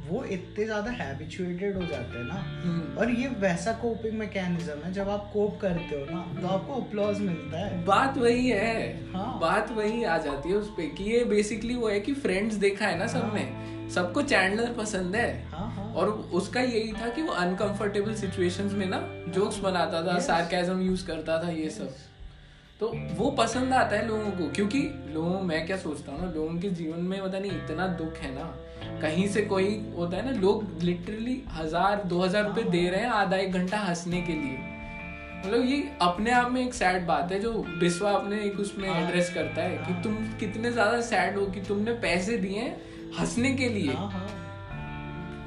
वो 0.00 0.22
इतने 0.26 0.64
ज़्यादा 0.64 0.90
हैबिचुएटेड 0.92 1.76
हो 1.76 1.82
जाते 1.82 2.18
हैं 2.18 2.24
ना। 2.24 2.34
हम्म। 2.62 2.98
और 2.98 3.10
ये 3.10 3.28
वैसा 3.40 3.72
कोपिंग 3.72 4.18
मैकेनिज्म 4.18 4.78
है 4.84 4.92
जब 4.92 5.08
आप 5.08 5.30
कोप 5.32 5.58
करते 5.60 6.00
हो 6.00 6.04
ना 6.10 6.40
तो 6.40 6.46
आपको 6.48 6.74
अप्लॉज 6.74 7.20
मिलता 7.20 7.58
है। 7.58 7.84
बात 7.84 8.18
वही 8.18 8.48
है। 8.48 9.12
हाँ। 9.12 9.38
बात 9.40 9.72
वही 9.72 10.04
आ 10.04 10.18
जाती 10.18 10.48
है 10.48 10.56
उस 10.56 10.68
पे 10.76 10.86
कि 10.88 11.04
ये 11.04 11.24
बेसिकली 11.24 11.74
वो 11.74 11.88
है 11.88 12.00
कि 12.00 12.14
फ्रेंड्स 12.16 12.54
देखा 12.56 12.86
है 12.86 12.98
ना 12.98 13.06
सब 13.06 13.32
में 13.34 13.88
सबको 13.90 14.22
चैंडलर 14.22 14.72
पसंद 14.74 15.16
है। 15.16 15.28
हाँ 15.48 15.70
हाँ। 15.70 15.92
और 15.94 16.08
उसका 16.08 16.60
यही 16.60 16.92
था 16.92 17.08
कि 17.08 17.22
वो 17.22 17.32
अनकंफर्टेबल 17.34 18.14
सिचुएशंस 18.14 18.72
में 18.72 18.86
ना 18.86 19.00
जोक्स 19.28 19.58
बनाता 19.58 20.02
था. 20.06 20.18
सार्केज्म 20.20 20.80
यूज़ 20.80 21.06
करता 21.06 21.42
था 21.44 21.50
ये 21.50 21.70
सब। 21.70 21.94
तो 22.80 22.92
वो 23.14 23.30
पसंद 23.30 23.72
आता 23.72 23.96
है 23.96 24.06
लोगों 24.06 24.30
को 24.30 24.50
क्योंकि 24.50 24.78
लोगों 25.14 25.40
मैं 25.42 25.66
क्या 25.66 25.76
सोचता 25.76 26.12
हूँ 26.12 26.20
ना 26.20 26.30
लोगों 26.32 26.58
के 26.58 26.68
जीवन 26.72 27.00
में 27.04 27.22
पता 27.22 27.38
नहीं 27.38 27.50
इतना 27.52 27.86
दुख 27.96 28.16
है 28.16 28.34
ना। 28.34 28.44
कहीं 29.02 29.26
से 29.28 29.42
कोई 29.44 29.68
होता 29.96 30.16
है 30.16 30.24
ना 30.24 30.40
लोग 30.40 30.82
लिटरली 30.82 31.42
हज़ार 31.52 32.02
दो 32.04 32.20
हज़ार 32.22 32.44
रुपए 32.44 32.62
दे 32.70 32.88
रहे 32.88 33.00
हैं 33.00 33.10
आधा 33.10 33.36
एक 33.36 33.52
घंटा 33.52 33.78
हंसने 33.78 34.20
के 34.22 34.32
लिए। 34.34 34.58
मतलब 35.38 35.64
ये 35.66 35.76
अपने 36.02 36.30
आप 36.32 36.50
में 36.50 36.60
एक 36.62 36.74
सैड 36.74 37.06
बात 37.06 37.32
है 37.32 37.38
जो 37.40 37.52
बिस्वा 37.80 38.10
अपने 38.12 38.40
एक 38.44 38.58
उसमें 38.60 38.88
हाँ। 38.88 39.00
एड्रेस 39.00 39.32
करता 39.34 39.62
है 39.62 39.76
कि 39.78 40.02
तुम 40.02 40.14
कितने 40.40 40.70
ज़्यादा 40.72 41.00
सैड 41.02 41.38
हो 41.38 41.46
कि 41.46 41.60
तुमने 41.68 41.92
पैसे 42.00 42.36
दिए 42.38 42.66
हंसने 43.18 43.52
के 43.54 43.68
लिए। 43.68 43.92
हाँ 43.92 44.10
हाँ। 44.10 44.26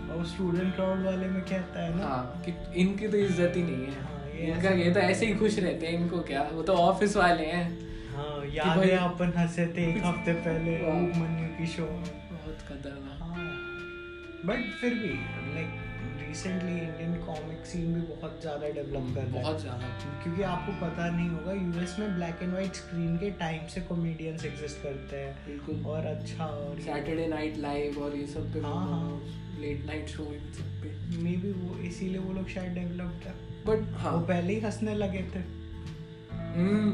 और 0.10 0.26
स्टूडेंट 0.26 0.74
क्राउड 0.76 1.06
वाले 1.06 1.28
में 1.28 1.42
क्या 1.44 1.60
आता 1.60 1.84
है 1.84 1.96
ना? 1.98 2.06
हाँ 2.06 2.42
कि 2.46 2.54
इनकी 2.82 3.08
तो 3.08 3.18
इज़्ज़त 3.18 3.54
ही 3.56 3.64
नहीं 3.64 3.88
हाँ, 3.88 4.20
है 4.26 4.48
इनका 4.48 4.70
ये 4.72 4.92
तो 4.94 5.00
ऐसे 5.02 5.26
ही 5.26 5.36
खुश 5.36 5.60
रहते 5.60 5.88
हैं 5.88 5.94
इनको 5.94 6.20
क्या? 6.24 6.42
वो 6.54 6.62
तो 6.64 6.74
ऑफ़िस 6.80 7.18
वाले 7.18 7.46
हैं। 7.46 7.66
हाँ 8.16 8.46
याद 8.54 8.78
है 8.80 8.98
अपन 9.00 9.34
हंसे 9.38 9.66
थे 9.68 9.90
एक 9.90 10.04
हफ़्ते 10.06 10.34
पहले 10.42 10.76
हाँ। 10.80 11.00
मनु 11.00 11.48
की 11.58 11.68
शो 11.68 11.84
बहुत 11.84 12.58
खतरनाक। 12.68 13.13
बट 14.46 14.72
फिर 14.82 14.94
भी 14.94 15.10
like 15.56 15.82
recently 16.28 16.72
Indian 16.72 17.14
comic 17.26 17.66
scene 17.66 17.94
भी 17.94 18.02
बहुत 18.08 18.40
ज़्यादा 18.42 18.70
डेवलप 18.70 19.14
कर 19.16 19.22
रहा 19.22 19.36
है। 19.36 19.42
बहुत 19.42 19.62
ज़्यादा। 19.62 19.88
क्योंकि 20.24 20.42
आपको 20.44 20.72
पता 20.82 21.10
नहीं 21.10 21.30
होगा 21.30 21.54
यूएस 21.54 21.96
में 22.00 22.16
ब्लैक 22.16 22.40
एंड 22.44 22.52
व्हाइट 22.52 22.76
स्क्रीन 22.76 23.18
के 23.18 23.30
टाइम 23.40 23.68
से 23.68 23.82
कॉमेडियंस 23.82 24.46
एग्जिस्ट 24.46 24.82
करते 24.84 25.18
हैं। 25.18 25.36
बिल्कुल। 25.46 25.86
और 25.92 26.06
अच्छा 26.06 26.46
और 26.46 26.80
सैटरडे 26.82 27.28
नाइट 27.28 27.58
लाइव 27.58 28.00
और 28.04 28.16
ये 28.16 28.28
सब 28.28 28.52
पे 28.54 28.60
हाँ, 28.60 28.76
हाँ। 28.90 29.22
लेट 29.60 29.86
नाइट 29.86 30.08
शो 30.08 30.24
इन 30.34 30.52
सब 30.54 30.82
पे। 30.82 30.96
मे 31.24 31.38
बी 31.38 31.52
वो 31.52 31.78
इसीलिए 31.84 32.20
वो 32.20 32.34
लोग 32.34 32.48
शायद 32.50 32.74
डेवलप्ड 32.74 33.28
है 33.28 33.34
बट 33.68 33.98
हाँ। 33.98 34.12
वो 34.12 34.26
पहले 34.26 34.54
ही 34.54 34.60
हंसने 34.60 34.96
लगे 34.96 35.24
थे। 35.36 35.40
हम्म। 36.56 36.92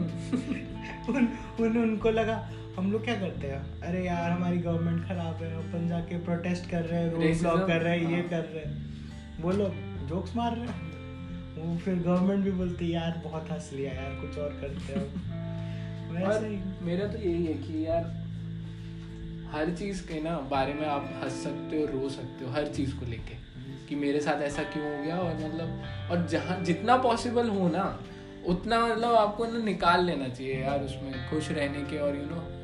उन, 1.09 1.27
उन 1.59 1.77
उनको 1.77 2.09
लगा 2.11 2.35
हम 2.79 2.91
लोग 2.91 3.03
क्या 3.03 3.15
करते 3.15 3.47
हैं? 3.47 3.81
अरे 3.81 4.05
यार 4.05 4.31
हमारी 4.31 4.57
गवर्नमेंट 4.57 5.07
खराब 5.07 5.35
है 5.35 5.55
अपन 5.55 5.87
जाके 5.87 6.17
प्रोटेस्ट 6.17 6.69
कर 6.69 6.81
रहे 6.81 6.99
हैं 6.99 7.11
रोड 7.11 7.39
ब्लॉक 7.39 7.67
कर 7.67 7.81
रहे 7.81 7.99
हैं 7.99 8.09
ये 8.09 8.15
हाँ। 8.15 8.29
कर 8.29 8.39
रहे 8.39 8.63
हैं। 8.65 8.99
वो 9.41 9.51
लोग 9.51 9.73
जोक्स 10.07 10.35
मार 10.35 10.55
रहे 10.55 10.67
हैं। 10.67 10.89
वो 11.57 11.77
फिर 11.77 11.95
गवर्नमेंट 11.95 12.43
भी 12.43 12.51
बोलती 12.51 12.85
है 12.85 12.91
यार 12.91 13.21
बहुत 13.23 13.51
हंस 13.51 13.69
लिया 13.73 13.91
यार 13.93 14.11
कुछ 14.11 14.37
और 14.37 14.49
करते 14.49 14.99
हो। 14.99 15.05
और 16.25 16.63
मेरा 16.81 17.07
तो 17.07 17.17
यही 17.17 17.45
है 17.45 17.53
कि 17.53 17.85
यार 17.87 18.03
हर 19.53 19.75
चीज़ 19.75 20.07
के 20.07 20.23
ना 20.23 20.39
बारे 20.39 20.73
में 20.73 20.87
आप 20.87 21.21
हंस 21.23 21.43
सकते 21.43 21.77
हो 21.77 21.85
रो 21.85 22.09
सकते 22.09 22.45
हो 22.45 22.51
हर 22.51 22.67
चीज़ 22.67 22.95
को 22.95 23.05
लेके। 23.05 23.35
कि 23.89 23.95
मेरे 23.95 24.19
साथ 24.19 24.41
ऐसा 24.41 24.63
क्यों 24.63 24.97
हो 24.97 25.03
गया? 25.03 25.17
और 25.17 25.35
मतलब 25.35 25.83
और 26.11 26.27
जहाँ 26.27 26.63
जितना 26.63 26.97
पॉसिबल 26.97 27.49
हो 27.49 27.67
ना 27.67 27.99
उतना 28.47 28.87
मतलब 28.87 29.15
आपको 29.15 29.45
ना 29.45 29.63
निकाल 29.63 30.05
लेना 30.05 30.27
चाहिए 30.27 30.61
यार 30.61 30.79
उसमें 30.79 31.29
खुश 31.29 31.51
रहने 31.51 31.81
के 31.81 31.97
और 31.97 32.15
यू 32.15 32.21
नो 32.21 32.58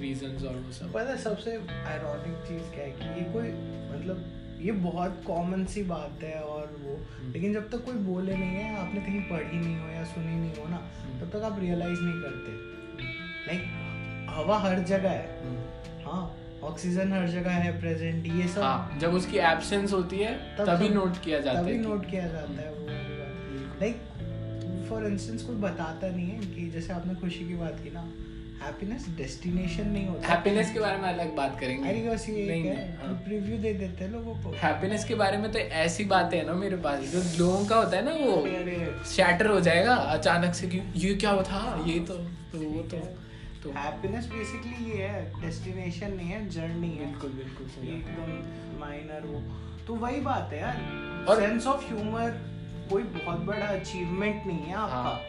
रीजंस 0.00 0.44
और 0.44 0.56
वो 0.56 0.72
सब। 0.72 0.92
पता 0.92 1.16
सबसे 1.16 1.56
आयरॉनिक 1.86 2.36
चीज़ 2.48 2.70
क्या 2.74 2.84
है 2.84 2.90
कि 2.90 3.20
ये 3.20 3.32
कोई 3.32 3.48
मतलब 3.92 4.24
ये 4.62 4.72
बहुत 4.84 5.22
कॉमन 5.26 5.64
सी 5.64 5.82
बात 5.82 6.22
है 6.22 6.40
और 6.42 6.76
वो 6.82 6.94
हम्म। 6.94 7.32
लेकिन 7.32 7.52
जब 7.54 7.68
तक 7.70 7.84
कोई 7.84 7.94
बोले 8.04 8.36
नहीं 8.36 8.56
है 8.56 8.76
आपने 8.78 9.00
कहीं 9.00 9.20
पढ़ी 9.22 9.58
नहीं 9.58 9.76
हो 9.78 9.88
या 9.88 10.04
सुनी 10.04 10.34
नहीं 10.36 10.54
हो 10.56 10.68
ना 10.68 10.76
हम्म। 10.76 11.20
तब 11.20 11.30
तक 11.30 11.44
आप 11.44 11.58
रियलाइज़ 11.60 12.00
नहीं 12.00 12.20
करते। 12.22 12.56
लाइक 13.46 14.26
हवा 14.30 14.58
हर 14.58 14.78
जगह 14.84 15.10
है। 15.10 15.44
हम्म। 15.44 16.04
हाँ 16.04 16.36
ऑक्सीजन 16.62 17.12
हर 17.12 17.26
जगह 17.28 17.50
है 17.50 17.80
प्रेजेंट 17.80 18.26
ये 18.26 18.48
सब। 18.48 18.62
हाँ 18.62 18.98
जब 19.00 19.12
उसकी 19.14 19.38
एब्सेंस 19.38 19.92
होती 19.92 20.18
है 20.18 20.32
तब 20.56 20.66
तभी 20.66 20.88
नोट 20.88 21.20
किया 21.24 21.38
जाता 21.40 21.60
तभी 21.62 21.72
है 21.72 21.78
कि- 21.78 21.86
नोट 21.86 22.10
किया 22.10 22.26
जाता 22.26 22.62
है 22.62 22.72
वो 22.72 22.86
लाइक 23.80 24.86
फॉर 24.88 25.06
इंस्टेंस 25.06 25.42
कोई 25.42 25.56
बताता 25.56 26.08
नहीं 26.08 26.28
है 26.30 26.38
कि 26.54 26.68
जैसे 26.70 26.92
आपने 26.92 27.14
खुशी 27.14 27.48
की 27.48 27.54
बात 27.54 27.80
की 27.84 27.90
ना 27.90 28.02
हैप्पीनेस 28.62 29.06
डेस्टिनेशन 29.16 29.88
नहीं 29.88 30.06
होता। 30.06 30.28
हैप्पीनेस 30.28 30.72
के 30.72 30.80
बारे 30.80 30.98
में 30.98 31.08
अलग 31.08 31.36
बात 31.36 31.60
करेंगे। 31.60 31.88
अरे 31.88 32.10
बस 32.10 32.28
ये 32.28 32.48
नहीं, 32.48 32.64
नहीं, 32.64 32.72
हाँ। 32.72 33.14
प्रीव्यू 33.24 33.58
दे 33.58 33.72
देते 33.72 34.04
हैं 34.04 34.12
लोगों 34.12 34.34
को। 34.34 34.56
हैप्पीनेस 34.56 35.04
के 35.04 35.14
बारे 35.14 35.36
में 35.36 35.52
तो 35.52 35.58
ऐसी 35.58 36.04
बातें 36.04 36.38
है 36.38 36.46
ना 36.46 36.52
मेरे 36.52 36.76
पास 36.76 36.98
जो 36.98 37.46
लोगों 37.46 37.66
का 37.66 37.76
होता 37.76 37.96
है 37.96 38.04
ना 38.04 38.10
वो 38.10 38.46
शैटर 39.04 39.46
हो 39.46 39.60
जाएगा 39.60 39.94
अचानक 39.94 40.54
से 40.54 40.66
कि 40.66 40.80
ये 40.96 41.14
क्या 41.14 41.42
था? 41.42 41.84
ये 41.86 42.00
तो 42.00 42.14
तो 42.14 42.58
वो 42.58 42.82
तो 42.82 42.98
तो। 43.62 43.70
हैप्पीनेस 43.70 44.24
बेसिकली 44.24 44.90
ये 44.90 45.06
है 45.06 45.40
डेस्टिनेशन 45.40 46.14
नहीं 46.14 46.28
है 46.28 46.48
जर्नी 46.48 46.90
है। 46.90 47.10
बिल्कुल 47.10 47.30
बिल्कुल 47.30 47.66
सही 47.66 47.88
एकदम 47.88 48.80
माइनर 48.80 49.22
वो। 49.26 49.40
तो 49.86 49.94
वही 49.94 50.20
बात 50.20 50.50
है 50.52 50.60
यार। 50.60 50.76
और- 51.28 51.40
सेंस 51.40 51.66
ऑफ़ 51.66 51.94
ह्यूमर 51.94 52.58
कोई 52.90 53.02
बहुत 53.02 53.40
बड़ा 53.40 53.66
अचीवमेंट 53.66 54.46
नहीं 54.46 54.58
है 54.58 54.74
आपका। 54.74 54.96
हाँ, 54.96 55.20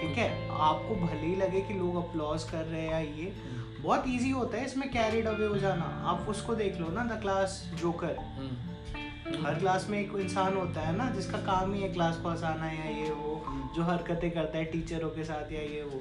ठीक 0.00 0.18
है? 0.18 0.48
आपको 0.50 0.94
भले 0.96 1.26
ही 1.26 1.34
लगे 1.36 1.60
कि 1.60 1.74
लोग 1.74 1.96
अप्लॉज 1.96 2.44
कर 2.44 2.64
रहे 2.64 2.80
हैं 2.80 2.90
या 2.90 2.98
ये 2.98 3.32
बहुत 3.80 4.04
इजी 4.08 4.30
होता 4.30 4.58
है 4.58 4.64
इसमें 4.64 4.90
कैरिड 4.90 5.26
अवे 5.26 5.46
हो 5.46 5.56
जाना। 5.58 5.84
आप 6.04 6.26
उसको 6.28 6.54
देख 6.54 6.80
लो 6.80 6.88
ना 6.88 7.04
द 7.04 7.20
क्लास 7.20 7.70
जोकर 7.80 8.16
हम्म। 8.18 9.46
हर 9.46 9.54
क्लास 9.54 9.86
में 9.90 9.98
एक 10.00 10.12
इंसान 10.20 10.56
होता 10.56 10.80
है 10.80 10.96
ना 10.96 11.10
जिसका 11.10 11.38
काम 11.38 11.74
ही 11.74 11.82
है 11.82 11.92
क्लास 11.92 12.20
पास 12.24 12.42
आना 12.42 12.66
या 12.66 12.84
ये 12.98 13.10
वो 13.10 13.44
जो 13.76 13.82
हरकतें 13.82 14.30
करता 14.30 14.58
है 14.58 14.64
टीचरों 14.64 15.10
के 15.10 15.24
साथ 15.24 15.52
या 15.52 15.60
ये 15.60 15.82
वो। 15.82 16.00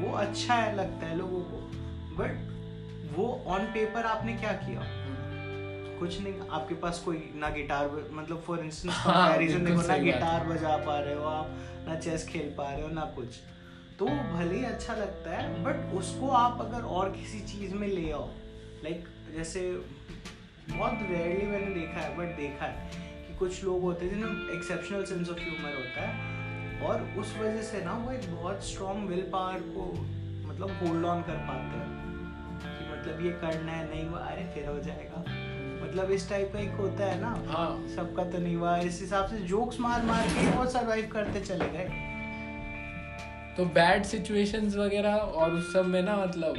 वो 0.00 0.16
अच्छा 0.16 0.54
है 0.54 0.76
लगता 0.76 1.06
है 1.06 1.16
लोगों 1.16 1.40
को। 1.40 1.60
बट 2.16 3.16
वो 3.16 3.44
ऑन 3.46 3.64
पेपर 3.64 4.06
आपने 4.06 4.32
क्या 4.32 4.52
किया? 4.52 4.80
कुछ 5.98 6.20
नहीं 6.22 6.48
आपके 6.50 6.74
पास 6.84 6.98
कोई 7.04 7.18
ना 7.34 7.48
गिटार 7.50 7.90
मतलब 8.12 8.42
फॉर 8.46 8.60
इंस्टेंस 8.64 8.94
कंपैरिजन 9.06 9.64
देखो 9.64 9.82
ना 9.88 9.96
गिटार 10.04 10.46
बजा 10.46 10.76
पा 10.86 10.98
रहे 11.00 11.14
हो 11.14 11.24
आप 11.28 11.56
ना 11.88 11.94
चेस 12.00 12.26
खेल 12.28 12.54
पा 12.58 12.70
रहे 12.72 12.82
हो 12.82 12.88
ना 12.94 13.04
कुछ। 13.16 13.38
तो 13.98 14.06
भले 14.06 14.56
ही 14.56 14.64
अच्छा 14.64 14.94
लगता 14.94 15.36
है 15.36 15.62
बट 15.64 15.94
उसको 15.98 16.28
आप 16.38 16.60
अगर 16.60 16.82
और 16.96 17.10
किसी 17.12 17.40
चीज़ 17.52 17.74
में 17.74 17.86
ले 17.88 18.10
आओ 18.12 18.26
लाइक 18.84 19.04
जैसे 19.36 19.60
बहुत 20.70 20.98
रेयरली 21.10 21.46
मैंने 21.46 21.74
देखा 21.74 22.00
है 22.00 22.16
बट 22.16 22.36
देखा 22.36 22.66
है 22.66 22.90
कि 23.28 23.36
कुछ 23.38 23.62
लोग 23.64 23.82
होते 23.82 24.04
हैं 24.06 24.14
जिन्हें 24.14 24.56
एक्सेप्शनल 24.56 25.04
सेंस 25.04 25.28
ऑफ़ 25.28 25.38
ह्यूमर 25.40 25.74
होता 25.76 26.08
है 26.08 26.34
और 26.88 27.02
उस 27.20 27.34
वजह 27.38 27.62
से 27.62 27.84
ना 27.84 27.92
वो 27.98 28.12
एक 28.12 28.30
बहुत 28.34 28.64
स्ट्रॉन्ग 28.64 29.08
विल 29.08 29.22
पावर 29.32 29.60
को 29.76 29.86
मतलब 30.48 30.70
होल्ड 30.82 31.04
ऑन 31.04 31.22
कर 31.22 31.38
पाते 31.48 31.78
हैं 31.78 31.94
कि 32.60 32.92
मतलब 32.92 33.24
ये 33.26 33.32
करना 33.40 33.72
है 33.72 33.88
नहीं 33.90 34.06
हुआ 34.08 34.18
अरे 34.26 34.44
फिर 34.54 34.68
हो 34.68 34.78
जाएगा। 34.80 35.24
मतलब 35.96 36.10
इस 36.10 36.28
टाइप 36.30 36.52
का 36.52 36.58
एक 36.58 36.70
होता 36.70 37.04
है 37.04 37.20
ना। 37.20 37.28
हाँ। 37.48 37.86
सबका 37.96 38.24
तो 38.24 38.38
नहीं 38.38 38.56
हुआ। 38.56 38.76
इस 38.78 39.00
हिसाब 39.00 39.26
से 39.26 39.36
जोक्स 39.36 39.80
मार 39.80 40.02
मार 40.02 40.26
के 40.28 40.50
वो 40.50 40.66
सरवाइव 40.66 41.08
करते 41.12 41.40
चले 41.40 41.68
गए। 41.68 41.88
तो 43.56 43.64
बैड 43.64 44.02
सिचुएशंस 44.02 44.76
वगैरह 44.76 45.14
और 45.14 45.52
उस 45.52 45.72
सब 45.72 45.86
में 45.86 46.02
ना 46.02 46.16
मतलब 46.16 46.56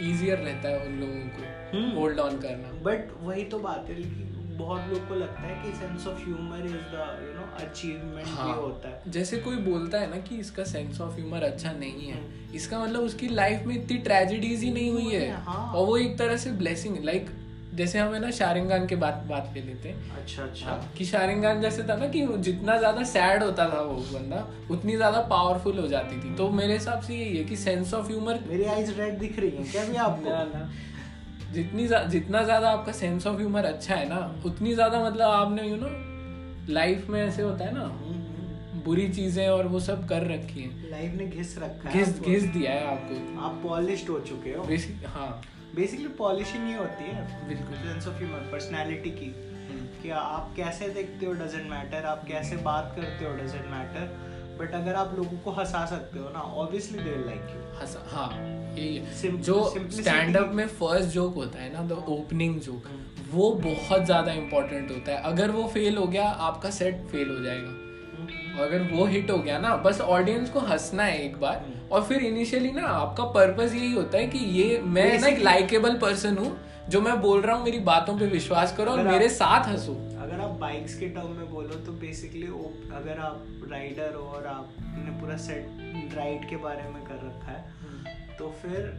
इजियर 0.00 0.38
रहता 0.38 0.68
है 0.68 0.86
उन 0.86 0.92
लोगों 0.92 1.20
को 1.28 1.76
हम्म। 1.76 1.90
होल्ड 1.90 2.18
ऑन 2.18 2.38
करना। 2.38 2.72
बट 2.82 3.08
वही 3.22 3.44
तो 3.44 3.58
बात 3.58 3.86
है 3.88 3.94
लेकिन 3.94 4.56
बहुत 4.58 4.88
लोग 4.88 5.08
को 5.08 5.14
लगता 5.14 5.40
है 5.40 5.62
कि 5.62 5.72
sense 5.78 6.06
of 6.06 6.18
humour 6.18 6.66
is 6.66 6.72
the 6.72 7.18
you 7.22 7.32
know 7.34 7.46
achievement 7.66 8.28
हाँ। 8.28 8.48
ये 8.48 8.54
होता 8.54 8.88
है। 8.88 9.10
जैसे 9.10 9.36
कोई 9.38 9.56
बोलता 9.56 9.98
है 9.98 10.10
ना 10.10 10.16
कि 10.16 10.36
इसका 10.36 10.64
सेंस 10.64 11.00
ऑफ़ 11.00 11.14
ह्यूमर 11.14 11.42
अच्छा 11.42 11.72
नहीं 11.72 12.06
है। 12.08 12.20
हम्म। 12.20 12.54
इसका 12.54 12.78
मतलब 12.78 13.00
उसकी 13.00 13.28
लाइफ 13.28 13.66
में 13.66 13.74
इतनी 13.74 13.98
ट्रेजेडीज 13.98 14.62
ही 14.62 14.70
नहीं 14.70 14.90
हुई 14.90 15.14
है। 15.14 15.30
हाँ। 15.30 15.72
और 15.74 15.86
वो 15.86 15.96
एक 15.96 16.18
तरह 16.18 16.36
से 16.36 16.52
ब्लेसिंग 16.52 17.04
लाइक 17.04 17.26
जैसे 17.76 17.98
हमें 17.98 18.18
ना 18.20 18.30
शारिंगान 18.30 18.86
के 18.86 18.96
बात 18.96 19.22
बात 19.28 19.52
ले 19.54 19.62
लेते 19.62 19.88
हैं। 19.88 20.16
अच्छा 20.16 20.42
हाँ, 20.64 20.92
कि 20.98 21.04
शारिंगान 21.04 21.60
जैसे 21.60 21.82
था 21.82 21.96
ना 21.96 22.06
कि 22.08 22.26
जितना 22.40 22.76
ज़्यादा 22.78 23.02
सैड 23.04 23.42
होता 23.42 23.68
था 23.70 23.80
वो 23.80 23.96
बंदा 24.12 24.46
उतनी 24.70 24.96
ज़्यादा 24.96 25.20
पावरफुल 25.30 25.78
हो 25.78 25.86
जाती 25.88 26.20
थी। 26.20 26.34
तो 26.36 26.48
मेरे 26.52 26.72
हिसाब 26.72 27.00
से 27.00 27.14
यही 27.14 27.36
है 27.36 27.44
कि 27.44 27.56
सेंस 27.56 27.94
ऑफ़ 27.94 28.06
ह्यूमर 28.06 28.40
मेरी 28.48 28.64
आईज 28.74 28.98
रेड 28.98 29.18
दिख 29.18 29.38
रही 29.38 29.50
हैं 29.50 29.70
क्या 29.72 29.84
भी 29.84 29.96
आपको? 29.96 31.52
जितनी 31.52 31.86
जा, 31.86 32.02
जितना 32.04 32.42
ज़्यादा 32.42 32.70
आपका 32.70 32.92
सेंस 32.92 33.26
ऑफ़ 33.26 33.36
ह्यूमर 33.36 33.64
अच्छा 33.64 33.94
है 33.94 34.08
ना 34.08 34.20
उतनी 34.46 34.74
ज़्यादा 34.74 35.04
मतलब 35.04 35.30
आपने 35.30 35.68
यू 35.68 35.76
नो 35.76 35.88
लाइफ 36.72 37.08
में 37.10 37.22
ऐसे 37.24 37.42
होता 37.42 37.64
है 37.64 37.74
ना 37.74 37.84
बुरी 38.84 39.08
चीज़ें 39.08 39.48
और 39.48 39.66
वो 39.66 39.80
सब 39.80 40.06
कर 40.08 40.26
रखी 40.26 40.62
है। 40.62 40.90
लाइफ 40.90 41.12
ने 41.12 41.26
घिस 41.26 41.56
रखा 41.58 41.88
है 41.88 41.94
घिस 41.94 42.20
घिस 42.20 42.42
दिया 42.46 42.72
है 42.72 42.86
आपको। 42.86 43.40
आप 43.40 43.60
पॉलिश 43.62 44.08
हो 44.10 44.18
चुके 44.20 44.50
हो। 44.50 44.64
हाँ। 45.08 45.40
बेसिकली 45.74 46.08
पॉलिशिंग 46.18 46.66
ही 46.66 46.74
होती 46.74 47.04
है। 47.04 47.48
बिल्कुल। 47.48 47.76
सेंस 47.76 48.06
ऑफ़ 48.08 48.14
ह्यूमर 48.14 48.48
पर्सनालिटी 48.52 49.10
की। 49.10 49.34
हम्म, 49.66 49.86
कि 50.02 50.10
आप 50.10 50.52
कैसे 50.56 50.88
देखते 50.88 51.26
हो 51.26 51.32
डजेंट 51.32 51.70
मैटर 51.70 52.04
आप 52.06 52.24
कैसे 52.28 52.56
बात 52.56 52.92
करते 52.96 53.24
हो 53.24 53.32
डजेंट 53.36 53.66
मैटर 53.66 54.34
बट 54.60 54.74
अगर 54.74 54.94
आप 54.94 55.14
लोगों 55.16 55.38
को 55.38 55.50
हंसा 55.50 55.84
सकते 55.86 56.18
हो 56.18 56.28
ना 56.30 56.40
ऑब्वियसली 56.40 56.98
दे 56.98 57.16
लाइक 57.26 57.50
यू 57.54 57.62
हंसा 57.80 58.04
हाँ 58.10 58.30
यही 58.78 59.36
जो 59.40 59.56
स्टैंड 59.92 60.36
अप 60.36 60.52
में 60.54 60.66
फ़र्स्ट 60.68 61.08
जोक 61.08 61.34
होता 61.34 61.58
है 61.58 61.72
ना 61.72 61.82
द 61.82 62.04
ओपनिंग 62.08 62.60
जोक 62.60 62.88
वो 63.30 63.50
बहुत 63.52 64.04
ज़्यादा 64.04 64.32
इंपॉर्टेंट 64.32 64.90
होता 64.90 65.12
है। 65.12 65.18
अगर 65.22 65.50
वो 65.50 65.66
फेल 65.68 65.96
हो 65.96 66.06
गया 66.06 66.24
आपका 66.24 66.70
सेट 66.70 67.06
फेल 67.06 67.30
हो 67.30 67.42
जाएगा। 67.44 67.70
अगर 68.58 68.82
वो 68.92 69.04
हिट 69.06 69.30
हो 69.30 69.38
गया 69.38 69.58
ना 69.58 69.74
बस 69.76 70.00
ऑडियंस 70.00 70.50
को 70.50 70.60
हंसना 70.62 71.02
है 71.02 71.18
एक 71.24 71.36
बार। 71.40 71.56
हम्म। 71.56 71.88
और 71.88 72.02
फिर 72.04 72.22
इनिशियली 72.24 72.70
ना 72.72 72.86
आपका 72.88 73.24
पर्पस 73.32 73.74
यही 73.74 73.92
होता 73.92 74.18
है 74.18 74.26
कि 74.26 74.38
ये 74.52 74.78
मैं 74.86 75.20
ना 75.20 75.26
एक 75.26 75.38
लाइकेबल 75.40 75.98
पर्सन 75.98 76.38
हूँ 76.38 76.56
जो 76.88 77.00
मैं 77.00 77.20
बोल 77.20 77.40
रहा 77.40 77.56
हूँ 77.56 77.64
मेरी 77.64 77.78
बातों 77.84 78.16
पे 78.18 78.26
विश्वास 78.28 78.76
करो 78.76 78.90
और 78.92 79.02
मेरे 79.04 79.28
साथ 79.28 79.68
हंसो। 79.68 79.92
अगर 80.22 80.40
आप 80.40 80.50
बाइक्स 80.60 80.94
के 80.98 81.08
टर्म 81.08 81.30
में 81.30 81.50
बोलो 81.50 81.74
तो 81.86 81.92
बेसिकली 82.00 82.46
अगर 82.96 83.18
आप 83.20 83.68
राइडर 83.72 84.14
हो 84.14 84.22
और 84.28 84.46
आपने 84.46 85.20
पूरा 85.20 85.36
सेट 85.36 86.14
राइड 86.16 86.48
के 86.50 86.56
बारे 86.56 86.88
में 86.88 87.02
कर 87.04 87.26
रखा 87.26 87.52
है 87.52 88.36
तो 88.38 88.54
फिर 88.62 88.94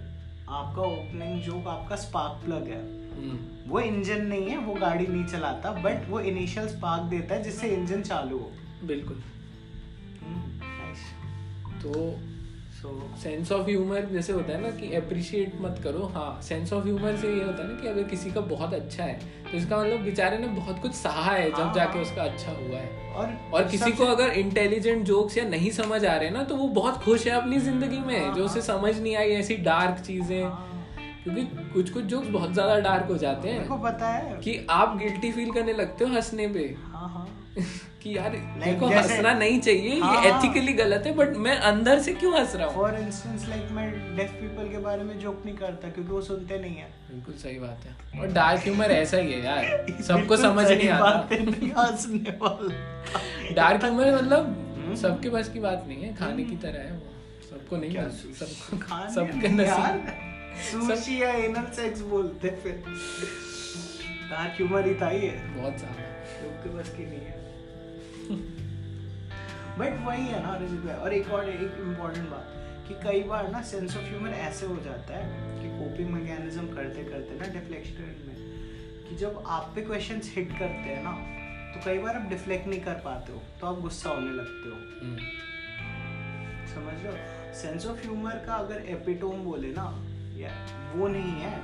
आपका 0.50 0.82
ओपनिंग 0.82 1.42
जोक 1.42 1.68
आपका 1.68 1.96
स्पार्क 1.96 2.44
प्लग 2.46 2.68
है। 2.68 2.82
हम्म, 3.16 3.38
वो 3.72 3.80
इंजन 3.80 4.26
नहीं 4.26 4.50
है 4.50 4.58
वो 4.58 4.74
गाड़ी 4.76 5.08
नहीं 5.08 5.26
चलाता 5.26 5.72
बट 5.84 6.10
वो 6.10 6.20
इनिशियल 6.22 6.68
स्पार्क 6.68 7.04
देता 7.10 7.36
है 7.36 7.44
जिससे 7.44 7.68
इंजन 7.70 8.02
चालू 8.04 8.38
हो। 8.38 8.52
बिल्कुल। 8.84 9.24
तो 11.84 11.94
सो 12.82 12.90
सेंस 13.24 13.52
ऑफ़ 13.52 13.66
ह्यूमर 13.68 14.06
जैसे 14.12 14.34
होता 14.34 14.54
है 14.54 14.62
ना 14.62 14.70
कि 14.72 14.94
अप्रिशिएट 14.96 15.54
मत 15.62 15.80
करो। 15.84 16.04
हाँ 16.16 16.40
सेंस 16.44 16.74
ऑफ़ 16.74 16.84
ह्यूमर 16.84 17.16
से 17.16 17.28
ये 17.28 17.44
होता 17.44 17.64
है 17.64 17.68
ना 17.70 17.80
कि 17.82 17.88
अगर 17.88 18.04
किसी 18.04 18.32
का 18.32 18.42
बहुत 18.52 18.74
अच्छा 18.74 19.04
है 19.04 19.14
तो 19.52 19.58
इसका 19.58 19.78
मतलब 19.78 20.00
बेचारे 20.00 20.38
ने 20.38 20.48
बहुत 20.48 20.82
कुछ 20.82 20.94
सहा 20.94 21.32
है 21.32 21.50
जब 21.50 21.56
हाँ, 21.56 21.74
जाके। 21.74 22.02
उसका 22.02 22.24
अच्छा 22.24 22.52
हुआ 22.52 22.78
है। 22.78 23.14
और 23.14 23.34
और 23.54 23.68
किसी 23.68 23.92
को 23.92 24.06
अगर 24.06 24.30
इंटेलिजेंट 24.40 25.04
जोक्स 25.06 25.38
या 25.38 25.44
नहीं 25.46 25.72
समझ 25.72 26.04
आ 26.06 26.16
रहे 26.16 26.30
ना 26.30 26.44
तो 26.44 26.56
वो 26.56 26.68
बहुत 26.68 27.02
खुश 27.04 27.26
है 27.28 27.34
अपनी 27.34 27.60
ज़िंदगी 27.60 28.00
में 28.00 28.20
हाँ, 28.20 28.34
जो 28.36 28.46
उसे 28.46 28.62
समझ 28.62 28.98
नहीं 29.00 29.16
आई 29.16 29.32
ऐसी 29.32 29.56
डार्क 29.64 30.00
चीज़ें। 30.00 30.44
हाँ, 30.44 30.86
क्योंकि 31.24 31.44
कुछ 31.74 31.90
कुछ 31.90 32.04
जोक्स 32.06 32.28
बहुत 32.28 32.54
ज़्यादा 32.54 32.80
डार्क 32.80 33.08
हो 33.12 33.18
जाते 33.18 33.50
हैं। 33.50 33.82
पता 33.82 34.08
है। 34.08 34.40
कि 34.42 34.60
आप 34.70 34.98
गिल्टी 34.98 35.32
फील 35.32 35.52
करने 35.52 35.74
लगते 35.74 36.06
हो 36.06 36.14
हंसने 36.14 36.48
पे। 36.48 36.64
हाँ 36.84 37.10
हाँ। 37.10 37.28
कि 38.08 38.18
यार 38.18 38.32
मेरे 38.32 38.72
Like 38.72 38.80
को 38.80 38.88
हंसना 38.88 39.34
नहीं 39.34 39.60
चाहिए 39.60 40.00
हाँ, 40.00 40.24
ये 40.24 40.30
हाँ। 40.30 40.40
एथिकली 40.40 40.74
गलत 40.74 41.04
है 41.06 41.14
बट 41.14 41.36
मैं 41.38 41.56
अंदर 41.70 42.00
से 42.00 42.14
क्यों 42.14 42.38
हंस 42.40 42.56
रहा 42.56 42.68
हूँ? 42.68 42.76
फॉर 42.76 42.96
इंस्टेंस 42.96 43.48
लाइक 43.50 43.72
मैं 43.72 44.16
डेफ 44.18 44.32
पीपल 44.32 44.70
के 44.72 44.78
बारे 44.78 45.04
में 45.04 45.20
जोक 45.20 45.42
नहीं 45.46 45.56
करता 45.56 45.90
क्योंकि 45.90 46.12
वो 46.12 46.22
सुनते 46.22 46.60
नहीं 46.60 46.76
है। 46.76 46.90
बिल्कुल 47.12 47.34
सही 47.34 47.60
बात 47.60 47.86
है। 47.86 48.22
और 48.22 48.32
डार्क 48.34 48.62
ह्यूमर 48.64 48.92
ऐसा 48.92 49.18
ही 49.18 49.32
है 49.32 49.44
यार 49.46 50.02
सबको 50.02 50.38
समझ 50.38 50.66
नहीं 50.72 50.90
आता। 50.90 51.28
हंसने 51.82 52.38
वाला। 52.42 53.54
डार्क 53.56 53.84
ह्यूमर 53.84 54.08
हम्म। 54.08 54.18
मतलब 54.18 54.96
सबके 55.02 55.30
पास 55.30 55.50
की 55.50 55.60
बात 55.60 55.86
नहीं 55.88 56.04
है 56.04 56.14
खाने 56.16 56.44
की 56.44 56.56
तरह 56.58 56.80
है 56.80 56.92
वो। 56.92 57.14
सबको 57.50 57.78
नहीं 57.78 57.92
सबको 57.92 59.10
सबके 59.16 59.48
नसीब 59.48 60.14
सुशी 60.72 61.22
या 61.24 61.30
एनल 61.30 61.66
सेक्स 61.74 62.02
बोलते 62.02 62.50
फिर 62.64 62.84
डार्क 64.32 64.54
ह्यूमर 64.58 64.88
ही 64.88 64.96
था 64.96 65.10
ये। 65.12 65.30
बहुत 65.58 65.78
ज़्यादा। 65.78 66.06
लोग 66.44 66.64
के 66.64 66.70
बस 66.70 66.90
की 66.90 67.06
नहीं 67.06 67.20
है। 67.20 67.47
बट 69.80 70.06
वही 70.06 70.26
है 70.28 70.42
ना 70.44 70.52
भाई। 70.52 70.94
और 70.94 71.14
एक 71.14 71.32
और 71.32 71.50
एक 71.50 71.78
इम्पोर्टेंट 71.80 72.30
बात 72.30 72.54
कि 72.88 72.94
कई 73.04 73.24
बार 73.24 73.50
ना 73.52 73.62
सेंस 73.62 73.98
ऑफ़ 73.98 74.04
ह्यूमर 74.04 74.30
ऐसे 74.30 74.66
हो 74.66 74.78
जाता 74.86 75.18
है 75.18 75.62
कि 75.62 75.70
कोपिंग 75.70 76.10
मैकेनिज्म 76.10 76.68
करते 76.68 77.04
करते 77.04 77.40
ना 77.40 77.48
डिफ्लेक्शन 77.54 78.04
में 78.28 78.36
कि 79.10 79.16
जब 79.16 79.44
आप 79.48 79.72
पे 79.76 79.82
क्वेश्चंस 79.82 80.32
हिट 80.36 80.52
करते 80.52 80.90
हैं 80.90 81.04
ना 81.04 81.12
तो 81.74 81.86
कई 81.86 82.00
बार 82.00 82.16
आप 82.16 82.30
डिफ्लेक्ट 82.30 82.68
नहीं 82.68 82.82
कर 82.82 82.94
पाते 83.06 83.34
हो 83.34 83.42
तो 83.62 83.68
आप 83.68 83.82
गुस्सा 83.82 84.10
होने 84.10 84.32
लगते 84.32 84.70
हो। 84.70 84.76
हम्म, 85.02 85.18
समझ 86.68 87.04
लो 87.06 87.12
सेंस 87.54 87.86
ऑफ़ 87.86 88.02
ह्यूमर 88.02 88.44
का 88.48 88.56
अगर 88.56 88.86
एपिटोम 88.90 89.44
बोले 89.44 89.72
ना 89.72 89.86
या 90.38 90.52
वो 90.96 91.08
नहीं 91.08 91.36
है 91.42 91.56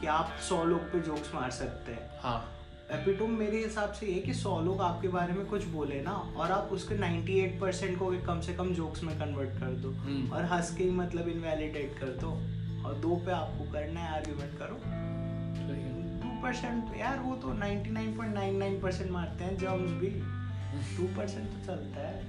कि 0.00 0.06
आप 0.06 0.36
सौ 0.48 0.64
लोग 0.64 0.90
पे 0.92 1.00
जोक्स 1.00 1.34
मार 1.34 1.50
सकते 1.50 1.92
हैं। 1.92 2.10
हाँ। 2.20 2.40
एपिटोम 2.92 3.30
मेरे 3.30 3.64
हिसाब 3.64 3.92
से 3.92 4.06
ये 4.06 4.20
कि 4.20 4.34
सौ 4.34 4.60
लोग 4.60 4.80
आपके 4.80 5.08
बारे 5.08 5.32
में 5.32 5.46
कुछ 5.46 5.64
बोले 5.64 6.02
ना 6.02 6.12
और 6.12 6.52
आप 6.52 6.68
उसके 6.72 6.94
98% 6.94 7.60
परसेंट 7.60 7.98
को 7.98 8.06
कम 8.06 8.40
से 8.40 8.54
कम 8.54 8.74
जोक्स 8.74 9.02
में 9.02 9.18
कन्वर्ट 9.18 9.48
कर 9.48 9.70
दो। 9.70 9.90
हम्म। 9.90 10.32
और 10.32 10.44
हंस 10.44 10.76
के 10.76 10.84
ही 10.84 10.90
मतलब 10.90 11.28
इनवैलिडेट 11.28 11.98
कर 11.98 12.06
दो। 12.06 12.30
और 12.88 12.94
दो 12.94 13.16
पे 13.16 13.32
आपको 13.32 13.72
करना 13.72 14.00
है 14.00 14.14
आर्ग्यूमेंट 14.14 14.58
करो। 14.58 14.80
टू 16.22 16.42
परसेंट 16.42 16.84
यार 16.96 17.18
वो 17.18 17.36
तो 17.36 17.48
99.99 17.48 18.82
परसेंट 18.82 19.10
मारते 19.10 19.44
हैं 19.44 19.58
जर्म्स 19.58 19.90
भी। 19.90 20.08
टू 20.96 21.16
परसेंट 21.16 21.48
तो 21.48 21.66
चलता 21.66 22.08
है। 22.08 22.24